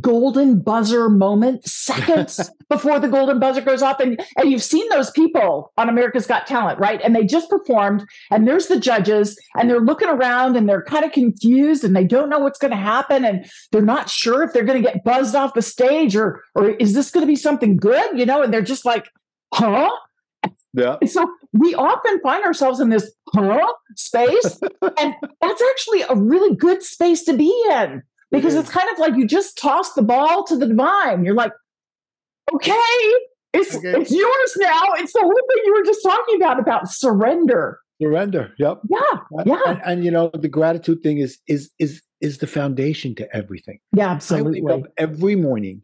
golden 0.00 0.60
buzzer 0.60 1.08
moment 1.08 1.64
seconds 1.64 2.50
before 2.68 2.98
the 2.98 3.08
golden 3.08 3.38
buzzer 3.38 3.60
goes 3.60 3.82
off. 3.82 4.00
And 4.00 4.20
and 4.36 4.50
you've 4.50 4.62
seen 4.62 4.88
those 4.88 5.10
people 5.10 5.72
on 5.76 5.88
America's 5.88 6.26
Got 6.26 6.46
Talent 6.46 6.78
right? 6.78 7.00
And 7.02 7.14
they 7.14 7.24
just 7.24 7.48
performed 7.48 8.04
and 8.30 8.48
there's 8.48 8.66
the 8.66 8.80
judges 8.80 9.38
and 9.56 9.70
they're 9.70 9.80
looking 9.80 10.08
around 10.08 10.56
and 10.56 10.68
they're 10.68 10.82
kind 10.82 11.04
of 11.04 11.12
confused 11.12 11.84
and 11.84 11.94
they 11.94 12.04
don't 12.04 12.28
know 12.28 12.40
what's 12.40 12.58
going 12.58 12.72
to 12.72 12.76
happen 12.76 13.24
and 13.24 13.48
they're 13.70 13.82
not 13.82 14.10
sure 14.10 14.42
if 14.42 14.52
they're 14.52 14.64
going 14.64 14.82
to 14.82 14.88
get 14.88 15.04
buzzed 15.04 15.34
off 15.34 15.54
the 15.54 15.62
stage 15.62 16.16
or 16.16 16.42
or 16.54 16.70
is 16.70 16.94
this 16.94 17.10
going 17.10 17.22
to 17.22 17.30
be 17.30 17.36
something 17.36 17.76
good 17.76 18.18
you 18.18 18.26
know? 18.26 18.42
And 18.42 18.52
they're 18.52 18.62
just 18.62 18.84
like 18.84 19.08
huh? 19.54 19.90
Yeah. 20.74 20.96
And 21.00 21.08
so 21.08 21.30
we 21.52 21.74
often 21.74 22.20
find 22.20 22.44
ourselves 22.44 22.80
in 22.80 22.90
this 22.90 23.10
huh? 23.32 23.72
space 23.94 24.60
and 24.98 25.14
that's 25.40 25.62
actually 25.70 26.02
a 26.02 26.14
really 26.16 26.56
good 26.56 26.82
space 26.82 27.22
to 27.24 27.34
be 27.34 27.54
in 27.70 28.02
because 28.30 28.54
it's 28.54 28.70
kind 28.70 28.88
of 28.92 28.98
like 28.98 29.16
you 29.16 29.26
just 29.26 29.58
toss 29.58 29.92
the 29.94 30.02
ball 30.02 30.44
to 30.44 30.56
the 30.56 30.66
divine. 30.66 31.24
You're 31.24 31.34
like, 31.34 31.52
okay, 32.52 32.72
it's 33.52 33.76
okay. 33.76 34.00
it's 34.00 34.10
yours 34.10 34.56
now. 34.58 34.82
It's 34.96 35.12
the 35.12 35.20
whole 35.20 35.32
thing 35.32 35.62
you 35.64 35.74
were 35.74 35.84
just 35.84 36.02
talking 36.02 36.36
about 36.36 36.58
about 36.58 36.88
surrender. 36.88 37.80
Surrender. 38.00 38.52
Yep. 38.58 38.82
Yeah. 38.90 38.98
Yeah. 39.46 39.60
And, 39.66 39.80
and, 39.84 40.04
you 40.04 40.10
know 40.10 40.30
the 40.34 40.48
gratitude 40.48 41.02
thing 41.02 41.18
is 41.18 41.38
is 41.48 41.70
is 41.78 42.02
is 42.20 42.38
the 42.38 42.46
foundation 42.46 43.14
to 43.16 43.36
everything. 43.36 43.78
Yeah, 43.94 44.10
absolutely. 44.10 44.60
I 44.60 44.76
wake 44.76 44.84
up 44.84 44.92
every 44.98 45.36
morning, 45.36 45.82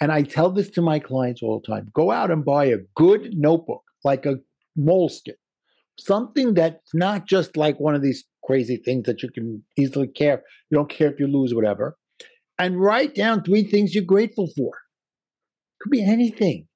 and 0.00 0.12
I 0.12 0.22
tell 0.22 0.50
this 0.50 0.70
to 0.70 0.82
my 0.82 0.98
clients 0.98 1.42
all 1.42 1.60
the 1.60 1.66
time: 1.66 1.90
go 1.94 2.10
out 2.10 2.30
and 2.30 2.44
buy 2.44 2.66
a 2.66 2.78
good 2.94 3.34
notebook, 3.34 3.82
like 4.04 4.24
a 4.26 4.36
Moleskine, 4.78 5.34
something 5.98 6.54
that's 6.54 6.94
not 6.94 7.26
just 7.26 7.56
like 7.56 7.80
one 7.80 7.94
of 7.96 8.02
these 8.02 8.24
crazy 8.48 8.78
things 8.78 9.04
that 9.04 9.22
you 9.22 9.30
can 9.30 9.62
easily 9.76 10.08
care. 10.08 10.42
You 10.70 10.78
don't 10.78 10.88
care 10.90 11.12
if 11.12 11.20
you 11.20 11.26
lose, 11.26 11.54
whatever. 11.54 11.96
And 12.58 12.80
write 12.80 13.14
down 13.14 13.44
three 13.44 13.62
things 13.62 13.94
you're 13.94 14.02
grateful 14.02 14.48
for. 14.56 14.72
Could 15.80 15.90
be 15.90 16.02
anything. 16.02 16.66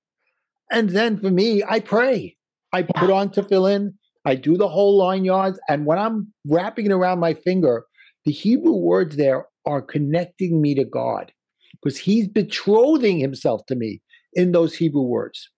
And 0.71 0.91
then 0.91 1.19
for 1.19 1.31
me, 1.31 1.63
I 1.67 1.81
pray. 1.81 2.37
I 2.73 2.83
put 2.83 3.11
on 3.11 3.31
tefillin. 3.31 3.95
I 4.25 4.35
do 4.35 4.57
the 4.57 4.69
whole 4.69 4.99
line 4.99 5.25
yards. 5.25 5.59
And 5.69 5.87
when 5.87 5.99
I'm 5.99 6.33
wrapping 6.47 6.87
it 6.87 6.93
around 6.93 7.21
my 7.21 7.35
finger, 7.35 7.85
the 8.27 8.33
Hebrew 8.33 8.75
words 8.75 9.17
there 9.17 9.47
are 9.67 9.83
connecting 9.83 10.61
me 10.61 10.75
to 10.75 10.85
God 10.85 11.33
because 11.83 11.99
He's 11.99 12.29
betrothing 12.29 13.19
Himself 13.19 13.63
to 13.69 13.75
me 13.75 14.03
in 14.35 14.53
those 14.53 14.75
Hebrew 14.75 15.03
words. 15.03 15.51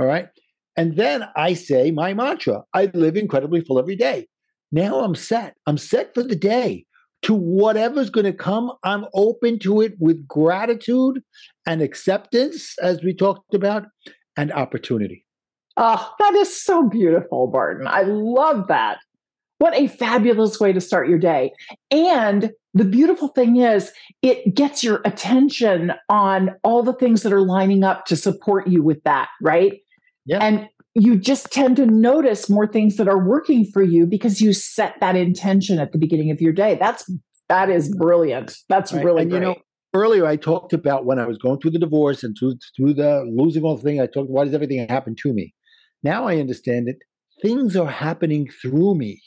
All 0.00 0.06
right. 0.06 0.28
And 0.76 0.96
then 0.96 1.24
I 1.36 1.52
say 1.54 1.90
my 1.90 2.14
mantra 2.14 2.62
I 2.72 2.90
live 2.94 3.16
incredibly 3.16 3.60
full 3.60 3.78
every 3.78 3.94
day. 3.96 4.26
Now 4.74 5.04
I'm 5.04 5.14
set. 5.14 5.54
I'm 5.68 5.78
set 5.78 6.14
for 6.14 6.24
the 6.24 6.34
day. 6.34 6.84
To 7.22 7.32
whatever's 7.32 8.10
going 8.10 8.26
to 8.26 8.32
come, 8.32 8.72
I'm 8.82 9.06
open 9.14 9.60
to 9.60 9.80
it 9.80 9.94
with 10.00 10.26
gratitude 10.26 11.22
and 11.64 11.80
acceptance, 11.80 12.74
as 12.82 13.02
we 13.02 13.14
talked 13.14 13.54
about, 13.54 13.84
and 14.36 14.52
opportunity. 14.52 15.24
Oh, 15.76 16.12
that 16.18 16.34
is 16.34 16.60
so 16.60 16.88
beautiful, 16.88 17.50
Martin. 17.52 17.86
I 17.86 18.02
love 18.02 18.66
that. 18.66 18.98
What 19.58 19.74
a 19.74 19.86
fabulous 19.86 20.58
way 20.58 20.72
to 20.72 20.80
start 20.80 21.08
your 21.08 21.20
day. 21.20 21.52
And 21.92 22.50
the 22.74 22.84
beautiful 22.84 23.28
thing 23.28 23.56
is, 23.56 23.92
it 24.20 24.54
gets 24.54 24.82
your 24.82 25.00
attention 25.04 25.92
on 26.08 26.50
all 26.64 26.82
the 26.82 26.92
things 26.92 27.22
that 27.22 27.32
are 27.32 27.46
lining 27.46 27.84
up 27.84 28.06
to 28.06 28.16
support 28.16 28.66
you 28.66 28.82
with 28.82 29.02
that, 29.04 29.28
right? 29.40 29.74
Yeah. 30.26 30.38
And 30.38 30.68
you 30.94 31.16
just 31.16 31.50
tend 31.50 31.76
to 31.76 31.86
notice 31.86 32.48
more 32.48 32.66
things 32.66 32.96
that 32.96 33.08
are 33.08 33.18
working 33.18 33.64
for 33.64 33.82
you 33.82 34.06
because 34.06 34.40
you 34.40 34.52
set 34.52 34.94
that 35.00 35.16
intention 35.16 35.78
at 35.78 35.92
the 35.92 35.98
beginning 35.98 36.30
of 36.30 36.40
your 36.40 36.52
day. 36.52 36.76
That's 36.76 37.10
that 37.48 37.68
is 37.68 37.94
brilliant. 37.96 38.56
That's 38.68 38.92
right. 38.92 39.04
really 39.04 39.22
and, 39.22 39.30
great. 39.30 39.40
You 39.40 39.46
know, 39.46 39.56
earlier 39.92 40.26
I 40.26 40.36
talked 40.36 40.72
about 40.72 41.04
when 41.04 41.18
I 41.18 41.26
was 41.26 41.38
going 41.38 41.60
through 41.60 41.72
the 41.72 41.78
divorce 41.78 42.22
and 42.22 42.36
through 42.38 42.56
through 42.76 42.94
the 42.94 43.28
losing 43.30 43.64
all 43.64 43.76
the 43.76 43.82
thing. 43.82 44.00
I 44.00 44.06
talked 44.06 44.30
why 44.30 44.44
does 44.44 44.54
everything 44.54 44.86
happen 44.88 45.16
to 45.22 45.32
me? 45.32 45.54
Now 46.02 46.26
I 46.26 46.36
understand 46.36 46.88
it. 46.88 46.98
Things 47.42 47.76
are 47.76 47.88
happening 47.88 48.48
through 48.62 48.94
me, 48.94 49.20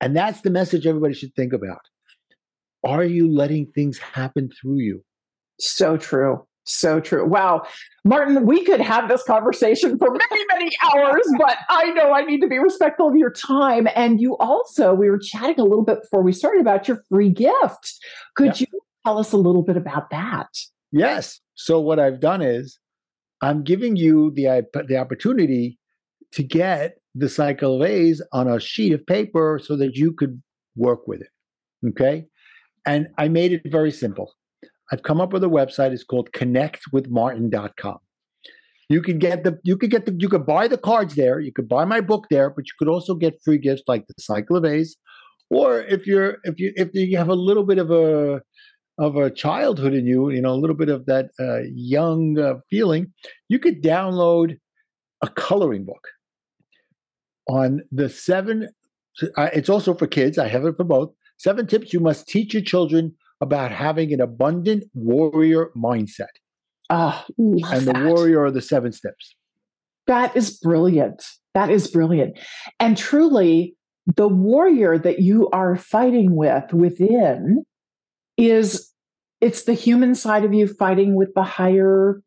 and 0.00 0.16
that's 0.16 0.40
the 0.40 0.50
message 0.50 0.86
everybody 0.86 1.14
should 1.14 1.34
think 1.36 1.52
about. 1.52 1.80
Are 2.84 3.04
you 3.04 3.32
letting 3.32 3.66
things 3.66 3.98
happen 3.98 4.50
through 4.60 4.80
you? 4.80 5.04
So 5.60 5.96
true. 5.96 6.46
So 6.64 6.98
true. 6.98 7.26
Wow. 7.26 7.66
Martin, 8.04 8.46
we 8.46 8.64
could 8.64 8.80
have 8.80 9.08
this 9.08 9.22
conversation 9.22 9.98
for 9.98 10.10
many, 10.10 10.44
many 10.50 10.70
hours, 10.94 11.26
but 11.38 11.56
I 11.68 11.90
know 11.90 12.12
I 12.12 12.22
need 12.22 12.40
to 12.40 12.48
be 12.48 12.58
respectful 12.58 13.08
of 13.08 13.16
your 13.16 13.30
time. 13.30 13.86
And 13.94 14.20
you 14.20 14.36
also, 14.38 14.94
we 14.94 15.10
were 15.10 15.18
chatting 15.18 15.60
a 15.60 15.64
little 15.64 15.84
bit 15.84 16.02
before 16.02 16.22
we 16.22 16.32
started 16.32 16.60
about 16.60 16.88
your 16.88 17.02
free 17.10 17.28
gift. 17.28 18.02
Could 18.34 18.60
you 18.60 18.66
tell 19.04 19.18
us 19.18 19.32
a 19.32 19.36
little 19.36 19.62
bit 19.62 19.76
about 19.76 20.08
that? 20.10 20.48
Yes. 20.90 21.40
So, 21.54 21.80
what 21.80 21.98
I've 21.98 22.20
done 22.20 22.40
is 22.40 22.78
I'm 23.42 23.62
giving 23.62 23.96
you 23.96 24.32
the, 24.34 24.66
the 24.88 24.96
opportunity 24.96 25.78
to 26.32 26.42
get 26.42 26.96
the 27.14 27.28
cycle 27.28 27.76
of 27.76 27.88
A's 27.88 28.22
on 28.32 28.48
a 28.48 28.58
sheet 28.58 28.92
of 28.92 29.06
paper 29.06 29.60
so 29.62 29.76
that 29.76 29.96
you 29.96 30.12
could 30.12 30.42
work 30.76 31.06
with 31.06 31.20
it. 31.20 31.28
Okay. 31.88 32.26
And 32.86 33.08
I 33.18 33.28
made 33.28 33.52
it 33.52 33.62
very 33.66 33.90
simple. 33.90 34.32
I've 34.92 35.02
come 35.02 35.20
up 35.20 35.32
with 35.32 35.44
a 35.44 35.48
website. 35.48 35.92
It's 35.92 36.04
called 36.04 36.30
connectwithmartin.com. 36.32 37.98
You 38.90 39.00
can 39.00 39.18
get 39.18 39.44
the 39.44 39.58
you 39.64 39.76
could 39.78 39.90
get 39.90 40.04
the 40.04 40.14
you 40.18 40.28
could 40.28 40.44
buy 40.44 40.68
the 40.68 40.76
cards 40.76 41.14
there. 41.14 41.40
You 41.40 41.52
could 41.52 41.68
buy 41.68 41.84
my 41.84 42.00
book 42.00 42.26
there, 42.30 42.50
but 42.50 42.66
you 42.66 42.72
could 42.78 42.88
also 42.88 43.14
get 43.14 43.40
free 43.42 43.58
gifts 43.58 43.82
like 43.86 44.06
the 44.06 44.14
Cycle 44.18 44.56
of 44.56 44.64
A's. 44.64 44.96
Or 45.50 45.80
if 45.80 46.06
you're 46.06 46.38
if 46.44 46.58
you 46.58 46.72
if 46.76 46.90
you 46.92 47.16
have 47.16 47.28
a 47.28 47.34
little 47.34 47.64
bit 47.64 47.78
of 47.78 47.90
a 47.90 48.42
of 48.98 49.16
a 49.16 49.30
childhood 49.30 49.94
in 49.94 50.06
you, 50.06 50.30
you 50.30 50.40
know, 50.40 50.52
a 50.52 50.60
little 50.60 50.76
bit 50.76 50.88
of 50.88 51.06
that 51.06 51.30
uh, 51.40 51.62
young 51.74 52.38
uh, 52.38 52.54
feeling, 52.70 53.12
you 53.48 53.58
could 53.58 53.82
download 53.82 54.58
a 55.22 55.28
coloring 55.28 55.84
book 55.84 56.06
on 57.48 57.80
the 57.90 58.08
seven. 58.08 58.68
Uh, 59.36 59.48
it's 59.52 59.68
also 59.68 59.94
for 59.94 60.06
kids. 60.06 60.38
I 60.38 60.48
have 60.48 60.64
it 60.64 60.76
for 60.76 60.84
both. 60.84 61.10
Seven 61.38 61.66
tips 61.66 61.92
you 61.92 62.00
must 62.00 62.28
teach 62.28 62.54
your 62.54 62.62
children 62.62 63.14
about 63.44 63.70
having 63.70 64.10
an 64.12 64.20
abundant 64.22 64.84
warrior 64.94 65.70
mindset. 65.76 66.32
Ah, 66.88 67.24
and 67.38 67.60
the 67.62 67.92
that. 67.92 68.06
warrior 68.06 68.42
are 68.44 68.50
the 68.50 68.62
seven 68.62 68.90
steps. 68.90 69.36
That 70.06 70.34
is 70.34 70.58
brilliant. 70.58 71.22
That 71.52 71.70
is 71.70 71.86
brilliant. 71.88 72.38
And 72.80 72.96
truly, 72.96 73.76
the 74.16 74.28
warrior 74.28 74.98
that 74.98 75.20
you 75.20 75.48
are 75.50 75.76
fighting 75.76 76.34
with 76.34 76.72
within 76.72 77.64
is 78.38 78.90
it's 79.40 79.64
the 79.64 79.74
human 79.74 80.14
side 80.14 80.44
of 80.44 80.54
you 80.54 80.66
fighting 80.66 81.14
with 81.14 81.34
the 81.34 81.42
higher 81.42 82.22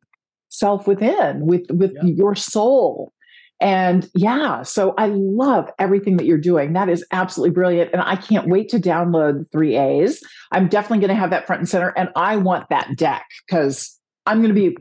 self 0.50 0.88
within, 0.88 1.48
with 1.48 1.66
with 1.72 1.94
yeah. 1.96 2.14
your 2.16 2.36
soul. 2.36 3.12
And 3.60 4.10
yeah, 4.14 4.62
so 4.62 4.94
I 4.98 5.08
love 5.08 5.70
everything 5.80 6.18
that 6.18 6.26
you're 6.26 6.38
doing. 6.38 6.74
That 6.74 6.90
is 6.90 7.06
absolutely 7.12 7.54
brilliant. 7.54 7.92
And 7.92 8.02
I 8.02 8.16
can't 8.16 8.48
wait 8.48 8.70
to 8.70 8.80
download 8.80 9.52
three 9.52 9.76
A's. 9.76 10.24
I'm 10.52 10.68
definitely 10.68 11.00
going 11.00 11.16
to 11.16 11.20
have 11.20 11.32
that 11.32 11.48
front 11.48 11.62
and 11.62 11.70
center. 11.70 11.90
And 11.90 12.10
I 12.16 12.38
want 12.38 12.70
that 12.70 12.96
deck 12.96 13.26
because 13.46 14.00
I'm 14.26 14.42
going 14.42 14.54
to 14.54 14.60
be 14.60 14.78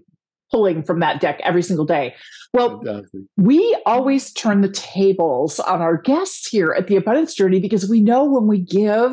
pulling 0.50 0.82
from 0.82 1.00
that 1.00 1.20
deck 1.20 1.40
every 1.42 1.62
single 1.62 1.86
day. 1.86 2.14
Well, 2.52 2.82
we 3.36 3.76
always 3.86 4.32
turn 4.32 4.60
the 4.60 4.70
tables 4.70 5.58
on 5.60 5.80
our 5.80 5.96
guests 5.96 6.48
here 6.48 6.72
at 6.72 6.86
the 6.86 6.96
Abundance 6.96 7.34
Journey 7.34 7.60
because 7.60 7.88
we 7.88 8.00
know 8.00 8.24
when 8.24 8.46
we 8.46 8.58
give, 8.58 9.12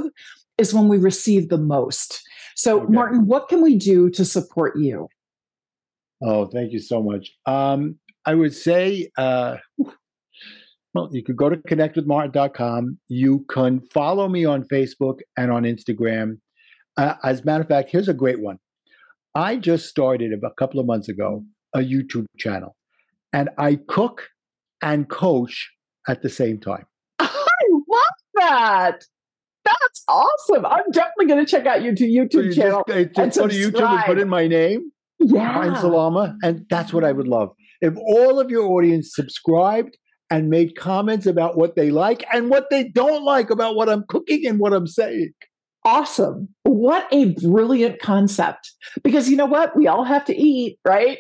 is 0.58 0.73
when 0.73 0.88
we 0.88 0.97
receive 0.97 1.49
the 1.49 1.58
most. 1.58 2.21
So, 2.56 2.82
okay. 2.82 2.93
Martin, 2.93 3.26
what 3.26 3.49
can 3.49 3.62
we 3.62 3.76
do 3.76 4.10
to 4.12 4.23
support 4.23 4.78
you? 4.78 5.08
Oh, 6.21 6.45
thank 6.45 6.71
you 6.71 6.80
so 6.80 7.02
much. 7.02 7.32
Um, 7.45 7.97
I 8.25 8.36
would 8.36 8.53
say, 8.53 9.09
uh, 9.17 9.57
well, 10.93 11.09
you 11.12 11.23
could 11.23 11.38
go 11.38 11.49
to 11.49 11.57
connectwithmartin.com. 11.57 12.99
You 13.07 13.45
can 13.49 13.81
follow 13.93 14.29
me 14.29 14.45
on 14.45 14.63
Facebook 14.65 15.19
and 15.38 15.51
on 15.51 15.63
Instagram. 15.63 16.38
Uh, 16.97 17.15
as 17.23 17.41
a 17.41 17.45
matter 17.45 17.62
of 17.62 17.67
fact, 17.67 17.89
here's 17.91 18.07
a 18.07 18.13
great 18.13 18.39
one. 18.39 18.59
I 19.36 19.55
just 19.55 19.88
started 19.88 20.31
a 20.31 20.51
couple 20.59 20.79
of 20.79 20.86
months 20.86 21.09
ago 21.09 21.43
a 21.75 21.79
YouTube 21.79 22.25
channel, 22.38 22.75
and 23.33 23.49
I 23.57 23.79
cook 23.88 24.29
and 24.81 25.09
coach 25.09 25.71
at 26.07 26.21
the 26.21 26.29
same 26.29 26.59
time. 26.59 26.86
I 27.19 27.25
love 27.71 28.36
that. 28.36 29.05
That's 29.65 30.03
awesome. 30.07 30.65
I'm 30.65 30.91
definitely 30.91 31.27
going 31.27 31.43
to 31.43 31.49
check 31.49 31.65
out 31.65 31.81
your 31.81 31.93
YouTube 31.93 32.53
so 32.53 32.62
channel. 32.62 32.83
Just, 32.88 33.15
just 33.15 33.39
go 33.39 33.47
to 33.47 33.55
YouTube 33.55 33.89
and 33.89 34.05
put 34.05 34.19
in 34.19 34.29
my 34.29 34.45
name, 34.45 34.91
yeah. 35.19 35.53
Martin 35.53 35.77
Salama, 35.77 36.38
and 36.43 36.65
that's 36.69 36.93
what 36.93 37.03
I 37.03 37.12
would 37.12 37.27
love. 37.27 37.55
If 37.83 37.95
all 37.97 38.39
of 38.39 38.49
your 38.49 38.65
audience 38.71 39.13
subscribed 39.13 39.97
and 40.31 40.49
made 40.49 40.77
comments 40.77 41.25
about 41.25 41.57
what 41.57 41.75
they 41.75 41.91
like 41.91 42.23
and 42.33 42.49
what 42.49 42.69
they 42.69 42.85
don't 42.85 43.25
like 43.25 43.49
about 43.49 43.75
what 43.75 43.89
I'm 43.89 44.05
cooking 44.07 44.47
and 44.47 44.57
what 44.57 44.71
I'm 44.71 44.87
saying. 44.87 45.33
Awesome. 45.83 46.47
What 46.63 47.05
a 47.11 47.35
brilliant 47.41 47.99
concept. 47.99 48.71
Because 49.03 49.29
you 49.29 49.35
know 49.35 49.45
what? 49.45 49.75
We 49.75 49.85
all 49.87 50.05
have 50.05 50.23
to 50.25 50.35
eat, 50.35 50.79
right? 50.85 51.17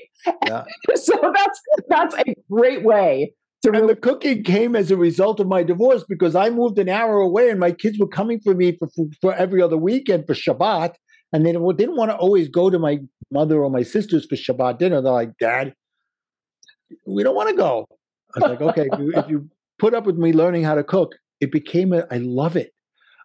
Yeah. 0.47 0.63
so 0.95 1.19
that's 1.21 1.61
that's 1.89 2.15
a 2.15 2.33
great 2.49 2.83
way 2.85 3.33
to 3.63 3.69
And 3.69 3.81
really- 3.81 3.93
the 3.93 3.99
cooking 3.99 4.43
came 4.43 4.73
as 4.73 4.89
a 4.89 4.95
result 4.95 5.41
of 5.41 5.47
my 5.47 5.63
divorce 5.63 6.05
because 6.07 6.33
I 6.33 6.49
moved 6.49 6.79
an 6.79 6.87
hour 6.87 7.17
away 7.17 7.49
and 7.49 7.59
my 7.59 7.73
kids 7.73 7.99
were 7.99 8.07
coming 8.07 8.39
for 8.39 8.55
me 8.55 8.77
for, 8.77 8.87
for, 8.95 9.05
for 9.19 9.33
every 9.35 9.61
other 9.61 9.77
weekend 9.77 10.27
for 10.27 10.33
Shabbat. 10.33 10.93
And 11.33 11.45
they 11.45 11.51
didn't 11.51 11.97
want 11.97 12.11
to 12.11 12.15
always 12.15 12.47
go 12.47 12.69
to 12.69 12.79
my 12.79 12.99
mother 13.31 13.61
or 13.61 13.69
my 13.69 13.83
sisters 13.83 14.25
for 14.29 14.37
Shabbat 14.37 14.77
dinner. 14.77 15.01
They're 15.01 15.11
like, 15.11 15.37
Dad, 15.41 15.73
we 17.05 17.23
don't 17.23 17.35
want 17.35 17.49
to 17.49 17.55
go. 17.55 17.87
I 18.35 18.39
was 18.39 18.49
like, 18.49 18.61
okay, 18.61 18.87
if, 18.91 18.99
you, 18.99 19.13
if 19.15 19.29
you 19.29 19.49
put 19.79 19.93
up 19.93 20.05
with 20.05 20.17
me 20.17 20.33
learning 20.33 20.63
how 20.63 20.75
to 20.75 20.83
cook, 20.83 21.13
it 21.39 21.51
became 21.51 21.93
a, 21.93 22.05
I 22.09 22.17
love 22.17 22.55
it. 22.55 22.71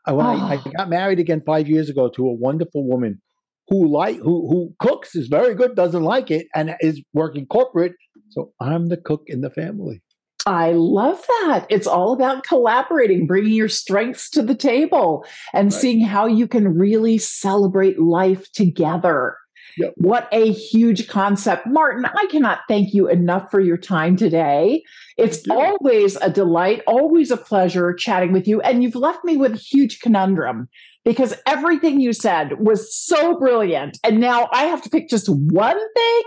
I, 0.07 0.13
when 0.13 0.27
oh. 0.27 0.31
I, 0.31 0.55
I, 0.55 0.63
oh. 0.65 0.71
got 0.77 0.89
married 0.89 1.19
again 1.19 1.43
five 1.45 1.69
years 1.69 1.89
ago 1.89 2.09
to 2.11 2.29
a 2.29 2.33
wonderful 2.33 2.87
woman 2.87 3.21
who 3.69 3.87
like 3.87 4.17
who 4.17 4.49
who 4.49 4.75
cooks 4.79 5.15
is 5.15 5.29
very 5.29 5.55
good, 5.55 5.75
doesn't 5.75 6.03
like 6.03 6.31
it, 6.31 6.47
and 6.55 6.75
is 6.81 7.03
working 7.13 7.47
corporate. 7.47 7.93
So 8.31 8.53
I'm 8.61 8.89
the 8.89 8.97
cook 8.97 9.25
in 9.27 9.41
the 9.41 9.51
family. 9.51 10.03
I 10.47 10.73
love 10.73 11.23
that. 11.27 11.67
It's 11.69 11.87
all 11.87 12.13
about 12.13 12.45
collaborating, 12.45 13.27
bringing 13.27 13.53
your 13.53 13.69
strengths 13.69 14.31
to 14.31 14.43
the 14.43 14.55
table, 14.55 15.27
and 15.53 15.71
right. 15.71 15.81
seeing 15.81 16.01
how 16.01 16.27
you 16.27 16.49
can 16.49 16.79
really 16.79 17.19
celebrate 17.19 18.01
life 18.01 18.51
together. 18.53 19.37
Yep. 19.77 19.95
What 19.97 20.29
a 20.33 20.53
huge 20.53 21.09
concept. 21.09 21.67
Martin, 21.67 22.05
I 22.07 22.27
cannot 22.31 22.61
thank 22.69 22.95
you 22.95 23.09
enough 23.09 23.51
for 23.51 23.61
your 23.61 23.77
time 23.77 24.17
today. 24.17 24.83
It's 25.17 25.49
always 25.51 26.17
a 26.17 26.31
delight, 26.31 26.83
always 26.87 27.31
a 27.31 27.37
pleasure 27.37 27.93
chatting 27.93 28.33
with 28.33 28.49
you. 28.49 28.61
And 28.61 28.83
you've 28.83 28.95
left 28.95 29.25
me 29.25 29.37
with 29.37 29.55
a 29.55 29.59
huge 29.59 30.01
conundrum 30.01 30.69
because 31.05 31.35
everything 31.47 32.01
you 32.01 32.13
said 32.13 32.61
was 32.61 32.95
so 32.95 33.39
brilliant. 33.39 33.99
And 34.05 34.21
now 34.21 34.49
I 34.53 34.65
have 34.65 34.83
to 34.83 34.91
pick 34.91 35.09
just 35.09 35.29
one 35.29 35.79
thing 35.95 36.23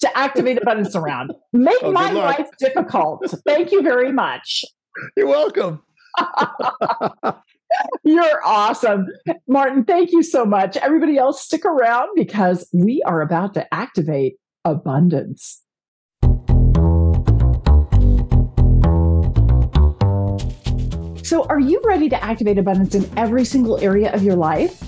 to 0.00 0.18
activate 0.18 0.60
abundance 0.60 0.94
around. 0.94 1.32
Make 1.52 1.78
oh, 1.82 1.92
my 1.92 2.10
life 2.10 2.48
difficult. 2.58 3.34
Thank 3.46 3.72
you 3.72 3.82
very 3.82 4.12
much. 4.12 4.64
You're 5.16 5.28
welcome. 5.28 5.82
You're 8.04 8.44
awesome. 8.44 9.06
Martin, 9.48 9.84
thank 9.84 10.12
you 10.12 10.22
so 10.22 10.44
much. 10.44 10.76
Everybody 10.76 11.16
else, 11.16 11.42
stick 11.42 11.64
around 11.64 12.10
because 12.14 12.68
we 12.72 13.02
are 13.06 13.22
about 13.22 13.54
to 13.54 13.74
activate 13.74 14.36
abundance. 14.64 15.62
So, 21.24 21.44
are 21.44 21.58
you 21.58 21.80
ready 21.84 22.08
to 22.10 22.22
activate 22.22 22.58
abundance 22.58 22.94
in 22.94 23.10
every 23.18 23.44
single 23.46 23.78
area 23.78 24.12
of 24.12 24.22
your 24.22 24.36
life? 24.36 24.82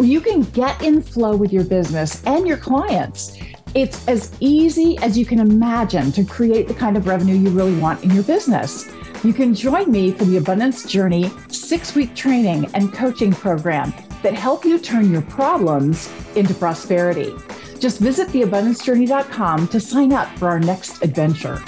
You 0.00 0.20
can 0.20 0.42
get 0.42 0.82
in 0.82 1.02
flow 1.02 1.36
with 1.36 1.52
your 1.52 1.64
business 1.64 2.24
and 2.24 2.48
your 2.48 2.56
clients. 2.56 3.38
It's 3.74 4.08
as 4.08 4.34
easy 4.40 4.98
as 4.98 5.16
you 5.16 5.24
can 5.24 5.38
imagine 5.38 6.10
to 6.12 6.24
create 6.24 6.66
the 6.66 6.74
kind 6.74 6.96
of 6.96 7.06
revenue 7.06 7.36
you 7.36 7.50
really 7.50 7.76
want 7.78 8.02
in 8.02 8.10
your 8.10 8.24
business. 8.24 8.90
You 9.24 9.32
can 9.32 9.54
join 9.54 9.88
me 9.92 10.10
for 10.10 10.24
the 10.24 10.38
Abundance 10.38 10.84
Journey 10.84 11.30
six 11.46 11.94
week 11.94 12.16
training 12.16 12.68
and 12.74 12.92
coaching 12.92 13.32
program 13.32 13.94
that 14.24 14.34
help 14.34 14.64
you 14.64 14.80
turn 14.80 15.12
your 15.12 15.22
problems 15.22 16.12
into 16.34 16.52
prosperity. 16.54 17.32
Just 17.78 18.00
visit 18.00 18.28
theabundancejourney.com 18.28 19.68
to 19.68 19.78
sign 19.78 20.12
up 20.12 20.28
for 20.38 20.48
our 20.48 20.58
next 20.58 21.04
adventure. 21.04 21.62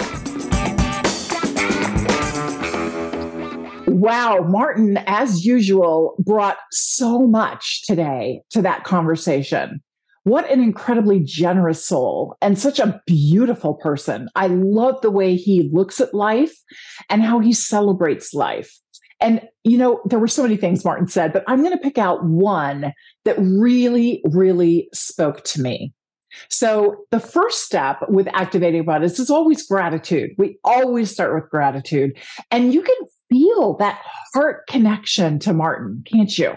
Wow, 3.87 4.45
Martin, 4.49 4.97
as 5.07 5.45
usual, 5.45 6.15
brought 6.19 6.57
so 6.71 7.25
much 7.25 7.83
today 7.83 8.41
to 8.49 8.61
that 8.63 8.83
conversation. 8.83 9.81
What 10.25 10.49
an 10.49 10.59
incredibly 10.59 11.19
generous 11.19 11.85
soul 11.85 12.35
and 12.41 12.57
such 12.57 12.79
a 12.79 12.99
beautiful 13.05 13.75
person. 13.75 14.27
I 14.33 14.47
love 14.47 14.99
the 15.01 15.11
way 15.11 15.35
he 15.35 15.69
looks 15.71 16.01
at 16.01 16.15
life 16.15 16.51
and 17.11 17.21
how 17.21 17.39
he 17.39 17.53
celebrates 17.53 18.33
life. 18.33 18.75
And, 19.21 19.41
you 19.63 19.77
know, 19.77 20.01
there 20.05 20.17
were 20.17 20.27
so 20.27 20.41
many 20.41 20.57
things 20.57 20.83
Martin 20.83 21.07
said, 21.07 21.31
but 21.31 21.43
I'm 21.45 21.61
going 21.61 21.77
to 21.77 21.83
pick 21.83 21.99
out 21.99 22.25
one 22.25 22.91
that 23.23 23.37
really, 23.37 24.23
really 24.25 24.89
spoke 24.93 25.43
to 25.43 25.61
me. 25.61 25.93
So, 26.49 27.05
the 27.11 27.19
first 27.19 27.63
step 27.63 27.99
with 28.09 28.27
activating 28.33 28.81
abundance 28.81 29.19
is 29.19 29.29
always 29.29 29.65
gratitude. 29.67 30.31
We 30.39 30.57
always 30.63 31.11
start 31.11 31.35
with 31.35 31.51
gratitude. 31.51 32.17
And 32.49 32.73
you 32.73 32.81
can 32.81 32.95
feel 33.29 33.77
that 33.77 34.01
heart 34.33 34.65
connection 34.67 35.37
to 35.39 35.53
Martin, 35.53 36.03
can't 36.11 36.35
you? 36.35 36.55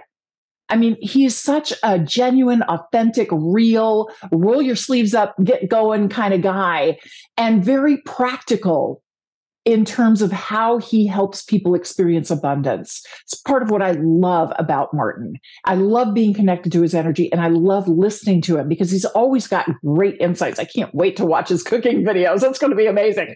I 0.69 0.77
mean, 0.77 0.97
he's 1.01 1.37
such 1.37 1.73
a 1.83 1.99
genuine, 1.99 2.63
authentic, 2.63 3.29
real, 3.33 4.11
roll 4.31 4.61
your 4.61 4.77
sleeves 4.77 5.15
up, 5.15 5.35
get 5.43 5.69
going 5.69 6.09
kind 6.09 6.35
of 6.35 6.43
guy, 6.43 6.99
and 7.37 7.65
very 7.65 7.99
practical 7.99 9.03
in 9.69 9.85
terms 9.85 10.23
of 10.23 10.33
how 10.33 10.79
he 10.79 11.07
helps 11.07 11.43
people 11.43 11.75
experience 11.75 12.31
abundance. 12.31 13.05
It's 13.25 13.35
part 13.35 13.63
of 13.63 13.71
what 13.71 13.83
I 13.83 13.91
love 14.01 14.51
about 14.59 14.95
Martin. 14.95 15.35
I 15.67 15.75
love 15.75 16.15
being 16.15 16.33
connected 16.33 16.73
to 16.73 16.81
his 16.81 16.95
energy 16.95 17.31
and 17.31 17.43
I 17.43 17.49
love 17.49 17.87
listening 17.87 18.41
to 18.43 18.57
him 18.57 18.67
because 18.67 18.91
he's 18.91 19.05
always 19.05 19.47
got 19.47 19.69
great 19.85 20.17
insights. 20.21 20.59
I 20.59 20.65
can't 20.65 20.95
wait 20.95 21.19
to 21.19 21.27
watch 21.27 21.51
his 21.51 21.63
cooking 21.63 22.03
videos. 22.07 22.43
It's 22.43 22.59
going 22.59 22.71
to 22.71 22.79
be 22.79 22.87
amazing. 22.87 23.35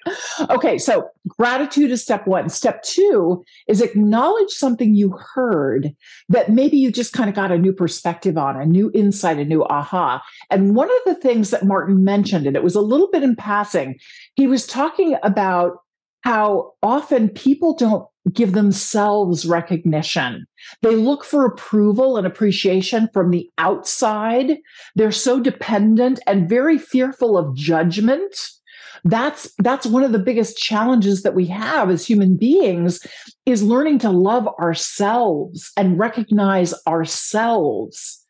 Okay, 0.48 0.78
so 0.78 1.10
gratitude 1.28 1.90
is 1.90 2.02
step 2.02 2.26
one. 2.26 2.48
Step 2.48 2.82
two 2.82 3.44
is 3.68 3.82
acknowledge 3.82 4.52
something 4.52 4.94
you 4.94 5.14
heard 5.34 5.94
that 6.30 6.48
maybe 6.48 6.78
you 6.78 6.90
just 6.90 7.12
kind 7.12 7.28
of 7.28 7.36
got 7.36 7.52
a 7.52 7.58
new 7.58 7.74
perspective 7.74 8.38
on, 8.38 8.58
a 8.58 8.64
new 8.64 8.90
insight, 8.94 9.36
a 9.36 9.44
new 9.44 9.64
aha. 9.64 10.22
And 10.50 10.74
one 10.74 10.88
of 10.88 11.14
the 11.14 11.20
things 11.20 11.50
that 11.50 11.66
Martin 11.66 12.04
mentioned, 12.04 12.46
and 12.46 12.56
it 12.56 12.64
was 12.64 12.74
a 12.74 12.80
little 12.80 13.10
bit 13.10 13.22
in 13.22 13.36
passing, 13.36 13.98
he 14.34 14.46
was 14.46 14.66
talking 14.66 15.18
about 15.22 15.76
how 16.22 16.72
often 16.82 17.28
people 17.28 17.74
don't 17.76 18.06
give 18.32 18.52
themselves 18.52 19.44
recognition. 19.44 20.46
They 20.82 20.94
look 20.94 21.24
for 21.24 21.44
approval 21.44 22.16
and 22.16 22.26
appreciation 22.26 23.08
from 23.12 23.30
the 23.30 23.50
outside. 23.58 24.58
They're 24.94 25.12
so 25.12 25.40
dependent 25.40 26.20
and 26.26 26.48
very 26.48 26.78
fearful 26.78 27.36
of 27.36 27.54
judgment. 27.54 28.48
That's 29.04 29.50
that's 29.58 29.86
one 29.86 30.04
of 30.04 30.12
the 30.12 30.18
biggest 30.20 30.56
challenges 30.56 31.22
that 31.22 31.34
we 31.34 31.46
have 31.46 31.90
as 31.90 32.06
human 32.06 32.36
beings 32.36 33.04
is 33.46 33.62
learning 33.62 33.98
to 34.00 34.10
love 34.10 34.46
ourselves 34.60 35.72
and 35.76 35.98
recognize 35.98 36.72
ourselves. 36.86 38.24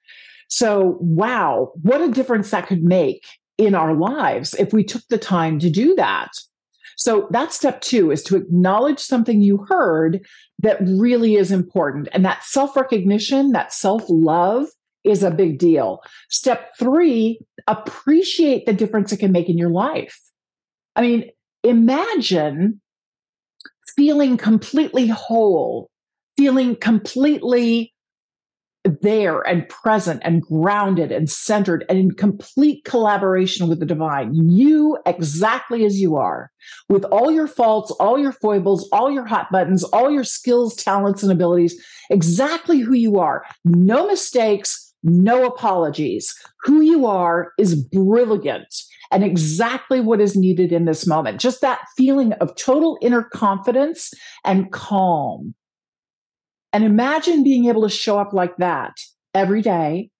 So, 0.48 0.96
wow, 1.00 1.72
what 1.83 2.00
a 2.00 2.11
difference 2.11 2.50
that 2.50 2.66
could 2.66 2.83
make 2.83 3.26
in 3.59 3.74
our 3.74 3.94
lives 3.94 4.55
if 4.55 4.72
we 4.72 4.85
took 4.85 5.02
the 5.09 5.18
time 5.18 5.59
to 5.59 5.68
do 5.68 5.94
that. 5.96 6.31
So 7.03 7.26
that's 7.30 7.57
step 7.57 7.80
two 7.80 8.12
is 8.12 8.22
to 8.22 8.36
acknowledge 8.36 9.00
something 9.00 9.42
you 9.42 9.66
heard 9.68 10.24
that 10.61 10.78
really 10.82 11.34
is 11.34 11.50
important. 11.50 12.09
And 12.12 12.24
that 12.24 12.44
self 12.44 12.76
recognition, 12.76 13.50
that 13.50 13.72
self 13.72 14.05
love 14.09 14.66
is 15.03 15.24
a 15.24 15.32
big 15.32 15.59
deal. 15.59 16.00
Step 16.30 16.70
three, 16.78 17.40
appreciate 17.66 18.66
the 18.66 18.72
difference 18.72 19.11
it 19.11 19.16
can 19.16 19.32
make 19.32 19.48
in 19.48 19.59
your 19.59 19.70
life. 19.70 20.16
I 20.94 21.03
mean, 21.03 21.28
imagine 21.64 22.80
feeling 23.96 24.36
completely 24.36 25.09
whole, 25.09 25.90
feeling 26.36 26.76
completely 26.76 27.92
there 28.85 29.41
and 29.43 29.68
present 29.68 30.20
and 30.24 30.43
grounded 30.43 31.12
and 31.12 31.30
centered 31.30 31.85
and 31.89 31.99
in 31.99 32.11
complete 32.12 32.85
collaboration 32.85 33.68
with 33.68 33.80
the 33.80 33.87
divine. 33.87 34.35
You 34.35 34.99
exactly 35.07 35.85
as 35.85 36.01
you 36.01 36.16
are, 36.16 36.51
with 36.89 37.05
all 37.05 37.30
your 37.30 37.47
faults, 37.47 37.91
all 37.93 38.18
your 38.18 38.33
foibles, 38.33 38.89
all 38.93 39.11
your 39.11 39.26
hot 39.26 39.47
buttons, 39.53 39.85
all 39.85 40.11
your 40.11 40.24
skills, 40.24 40.74
talents, 40.74 41.22
and 41.22 41.30
abilities, 41.30 41.80
exactly 42.11 42.80
who 42.80 42.95
you 42.95 43.18
are. 43.18 43.45
No 43.64 44.07
mistakes, 44.07 44.93
no 45.03 45.45
apologies. 45.47 46.35
Who 46.64 46.80
you 46.80 47.07
are 47.07 47.53
is 47.59 47.85
brilliant 47.85 48.74
and 49.11 49.22
exactly 49.22 50.01
what 50.01 50.20
is 50.20 50.37
needed 50.37 50.72
in 50.72 50.87
this 50.87 51.07
moment. 51.07 51.41
Just 51.41 51.61
that 51.61 51.80
feeling 51.97 52.33
of 52.35 52.57
total 52.57 52.99
inner 53.03 53.22
confidence 53.22 54.12
and 54.45 54.72
calm 54.72 55.55
and 56.73 56.85
imagine 56.85 57.45
being 57.45 57.66
able 57.66 57.83
to 57.83 57.89
show 57.89 58.18
up 58.18 58.33
like 58.33 58.57
that 58.57 58.95
every 59.35 59.62
day 59.62 60.11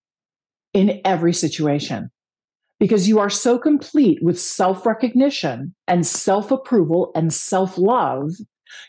in 0.75 1.01
every 1.05 1.33
situation 1.33 2.11
because 2.83 3.09
you 3.09 3.21
are 3.21 3.31
so 3.31 3.59
complete 3.59 4.21
with 4.23 4.41
self 4.41 4.85
recognition 4.85 5.73
and 5.87 6.07
self 6.07 6.51
approval 6.51 7.13
and 7.15 7.33
self 7.33 7.79
love. 7.79 8.33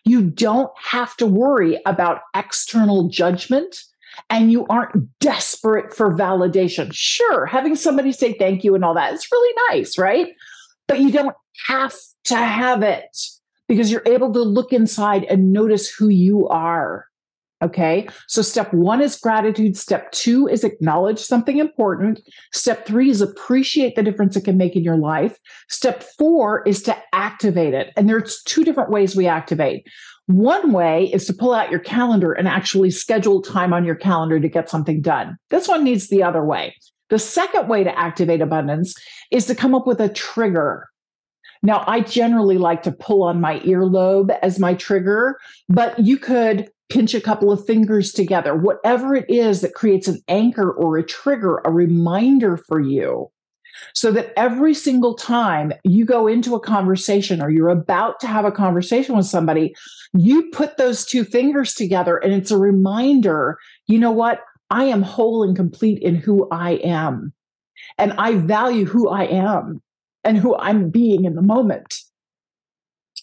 You 0.04 0.24
don't 0.24 0.72
have 0.82 1.16
to 1.18 1.28
worry 1.28 1.80
about 1.86 2.22
external 2.36 3.10
judgment 3.10 3.76
and 4.30 4.52
you 4.52 4.66
aren't 4.68 5.20
desperate 5.20 5.94
for 5.94 6.16
validation. 6.16 6.90
Sure, 6.92 7.46
having 7.46 7.76
somebody 7.76 8.12
say 8.12 8.34
thank 8.34 8.64
you 8.64 8.74
and 8.74 8.84
all 8.84 8.94
that 8.96 9.14
is 9.14 9.28
really 9.32 9.56
nice, 9.70 9.98
right? 9.98 10.30
But 10.88 11.00
you 11.00 11.12
don't 11.12 11.36
have 11.68 11.94
to 12.26 12.36
have 12.38 12.82
it 12.82 13.16
because 13.68 13.92
you're 13.92 14.04
able 14.06 14.34
to 14.34 14.42
look 14.42 14.74
inside 14.74 15.24
and 15.26 15.54
notice 15.54 15.90
who 15.90 16.10
you 16.10 16.48
are. 16.48 17.06
Okay. 17.64 18.10
So 18.28 18.42
step 18.42 18.74
one 18.74 19.02
is 19.02 19.18
gratitude. 19.18 19.78
Step 19.78 20.12
two 20.12 20.48
is 20.48 20.66
acknowledge 20.66 21.20
something 21.20 21.60
important. 21.60 22.20
Step 22.52 22.86
three 22.86 23.10
is 23.10 23.22
appreciate 23.22 23.96
the 23.96 24.04
difference 24.04 24.36
it 24.36 24.44
can 24.44 24.58
make 24.58 24.76
in 24.76 24.84
your 24.84 24.98
life. 24.98 25.40
Step 25.70 26.04
four 26.18 26.62
is 26.68 26.84
to 26.84 26.98
activate 27.14 27.74
it. 27.74 27.94
And 27.96 28.10
there's 28.10 28.44
two 28.44 28.66
different 28.66 28.92
ways 28.92 29.16
we 29.16 29.28
activate. 29.28 29.88
One 30.28 30.74
way 30.74 31.10
is 31.14 31.26
to 31.28 31.34
pull 31.34 31.54
out 31.54 31.72
your 31.72 31.80
calendar 31.80 32.34
and 32.34 32.48
actually 32.48 32.92
schedule 32.92 33.42
time 33.42 33.74
on 33.74 33.86
your 33.86 33.96
calendar 33.96 34.40
to 34.40 34.50
get 34.50 34.70
something 34.70 35.02
done. 35.02 35.38
This 35.50 35.68
one 35.68 35.84
needs 35.84 36.10
the 36.10 36.24
other 36.24 36.44
way. 36.44 36.76
The 37.10 37.20
second 37.20 37.70
way 37.70 37.84
to 37.84 37.98
activate 37.98 38.42
abundance 38.42 38.96
is 39.32 39.46
to 39.46 39.56
come 39.56 39.76
up 39.76 39.88
with 39.88 40.02
a 40.02 40.10
trigger. 40.10 40.90
Now, 41.62 41.86
I 41.88 42.02
generally 42.02 42.58
like 42.58 42.84
to 42.84 42.92
pull 42.92 43.24
on 43.24 43.40
my 43.40 43.60
earlobe 43.60 44.38
as 44.42 44.60
my 44.60 44.74
trigger, 44.74 45.40
but 45.70 45.98
you 45.98 46.18
could 46.18 46.70
pinch 46.94 47.16
a 47.16 47.22
couple 47.22 47.52
of 47.52 47.66
fingers 47.66 48.12
together, 48.12 48.56
whatever 48.56 49.16
it 49.16 49.26
is 49.28 49.62
that 49.62 49.74
creates 49.74 50.08
an 50.08 50.22
anchor 50.28 50.72
or 50.72 50.96
a 50.96 51.04
trigger, 51.06 51.60
a 51.66 51.72
reminder 51.72 52.56
for 52.56 52.80
you. 52.80 53.32
So 53.96 54.12
that 54.12 54.32
every 54.38 54.76
single 54.76 55.16
time 55.16 55.74
you 55.84 56.06
go 56.06 56.28
into 56.28 56.54
a 56.54 56.60
conversation 56.60 57.42
or 57.42 57.50
you're 57.50 57.70
about 57.70 58.20
to 58.20 58.28
have 58.28 58.46
a 58.46 58.52
conversation 58.52 59.18
with 59.18 59.26
somebody, 59.26 59.74
you 60.14 60.52
put 60.52 60.78
those 60.78 61.04
two 61.04 61.24
fingers 61.24 61.74
together 61.74 62.18
and 62.18 62.32
it's 62.34 62.52
a 62.52 62.58
reminder 62.58 63.58
you 63.88 63.98
know 63.98 64.12
what? 64.12 64.42
I 64.70 64.84
am 64.86 65.02
whole 65.02 65.44
and 65.44 65.56
complete 65.56 66.04
in 66.04 66.16
who 66.16 66.48
I 66.52 66.74
am. 66.84 67.34
And 67.98 68.14
I 68.14 68.36
value 68.36 68.86
who 68.86 69.10
I 69.10 69.24
am 69.24 69.82
and 70.24 70.38
who 70.38 70.56
I'm 70.56 70.92
being 70.92 71.26
in 71.26 71.34
the 71.34 71.42
moment. 71.42 71.98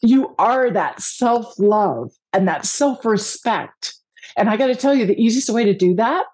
You 0.02 0.34
are 0.36 0.70
that 0.70 1.00
self 1.00 1.56
love 1.58 2.10
and 2.32 2.46
that 2.48 2.66
self 2.66 3.04
respect. 3.04 3.94
And 4.36 4.48
I 4.48 4.56
got 4.56 4.68
to 4.68 4.76
tell 4.76 4.94
you, 4.94 5.06
the 5.06 5.20
easiest 5.20 5.50
way 5.50 5.64
to 5.64 5.74
do 5.74 5.94
that, 5.96 6.24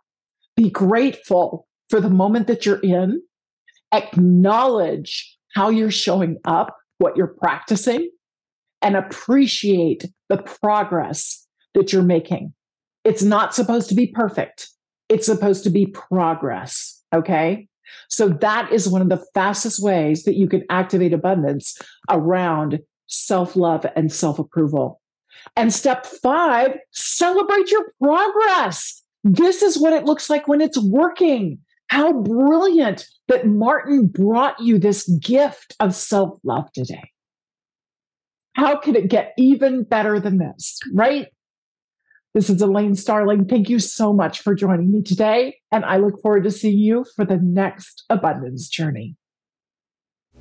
be 0.57 0.71
grateful 0.71 1.67
for 1.89 2.01
the 2.01 2.11
moment 2.11 2.47
that 2.47 2.67
you're 2.67 2.81
in, 2.81 3.23
acknowledge 3.93 5.37
how 5.55 5.71
you're 5.71 5.91
showing 5.91 6.39
up, 6.45 6.77
what 6.99 7.17
you're 7.17 7.27
practicing, 7.27 8.11
and 8.83 8.97
appreciate 8.97 10.05
the 10.29 10.39
progress 10.39 11.47
that 11.75 11.93
you're 11.93 12.03
making. 12.03 12.53
It's 13.05 13.23
not 13.23 13.55
supposed 13.55 13.89
to 13.89 13.95
be 13.95 14.09
perfect. 14.09 14.69
It's 15.09 15.27
supposed 15.27 15.65
to 15.65 15.71
be 15.71 15.87
progress. 15.87 17.03
Okay. 17.15 17.69
So 18.09 18.29
that 18.29 18.73
is 18.73 18.89
one 18.89 19.03
of 19.03 19.09
the 19.09 19.25
fastest 19.33 19.83
ways 19.83 20.25
that 20.25 20.35
you 20.35 20.49
can 20.49 20.65
activate 20.71 21.13
abundance 21.13 21.79
around 22.11 22.81
self 23.07 23.57
love 23.57 23.87
and 23.95 24.13
self 24.13 24.39
approval. 24.39 25.01
And 25.55 25.73
step 25.73 26.07
five, 26.07 26.79
celebrate 26.93 27.71
your 27.71 27.93
progress. 28.03 29.03
This 29.25 29.63
is 29.63 29.79
what 29.79 29.93
it 29.93 30.05
looks 30.05 30.29
like 30.29 30.49
when 30.49 30.61
it's 30.61 30.79
working. 30.79 31.59
How 31.89 32.13
brilliant 32.13 33.07
that 33.29 33.47
Martin 33.47 34.07
brought 34.07 34.59
you 34.61 34.79
this 34.79 35.09
gift 35.21 35.75
of 35.81 35.95
self 35.95 36.39
love 36.43 36.73
today. 36.73 37.11
How 38.55 38.77
can 38.77 38.97
it 38.97 39.09
get 39.09 39.35
even 39.37 39.85
better 39.85 40.19
than 40.19 40.39
this, 40.39 40.79
right? 40.93 41.29
This 42.35 42.51
is 42.51 42.61
Elaine 42.61 42.95
Starling. 42.95 43.47
Thank 43.47 43.69
you 43.69 43.79
so 43.79 44.13
much 44.13 44.41
for 44.41 44.55
joining 44.55 44.93
me 44.93 45.03
today. 45.03 45.59
And 45.73 45.85
I 45.85 45.97
look 45.97 46.21
forward 46.21 46.45
to 46.45 46.51
seeing 46.51 46.79
you 46.79 47.07
for 47.15 47.25
the 47.25 47.37
next 47.37 48.05
abundance 48.11 48.69
journey. 48.69 49.17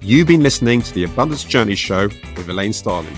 You've 0.01 0.27
been 0.27 0.43
listening 0.43 0.81
to 0.81 0.93
the 0.93 1.05
Abundance 1.05 1.45
Journey 1.45 1.75
Show 1.75 2.09
with 2.35 2.49
Elaine 2.49 2.73
Starling. 2.73 3.17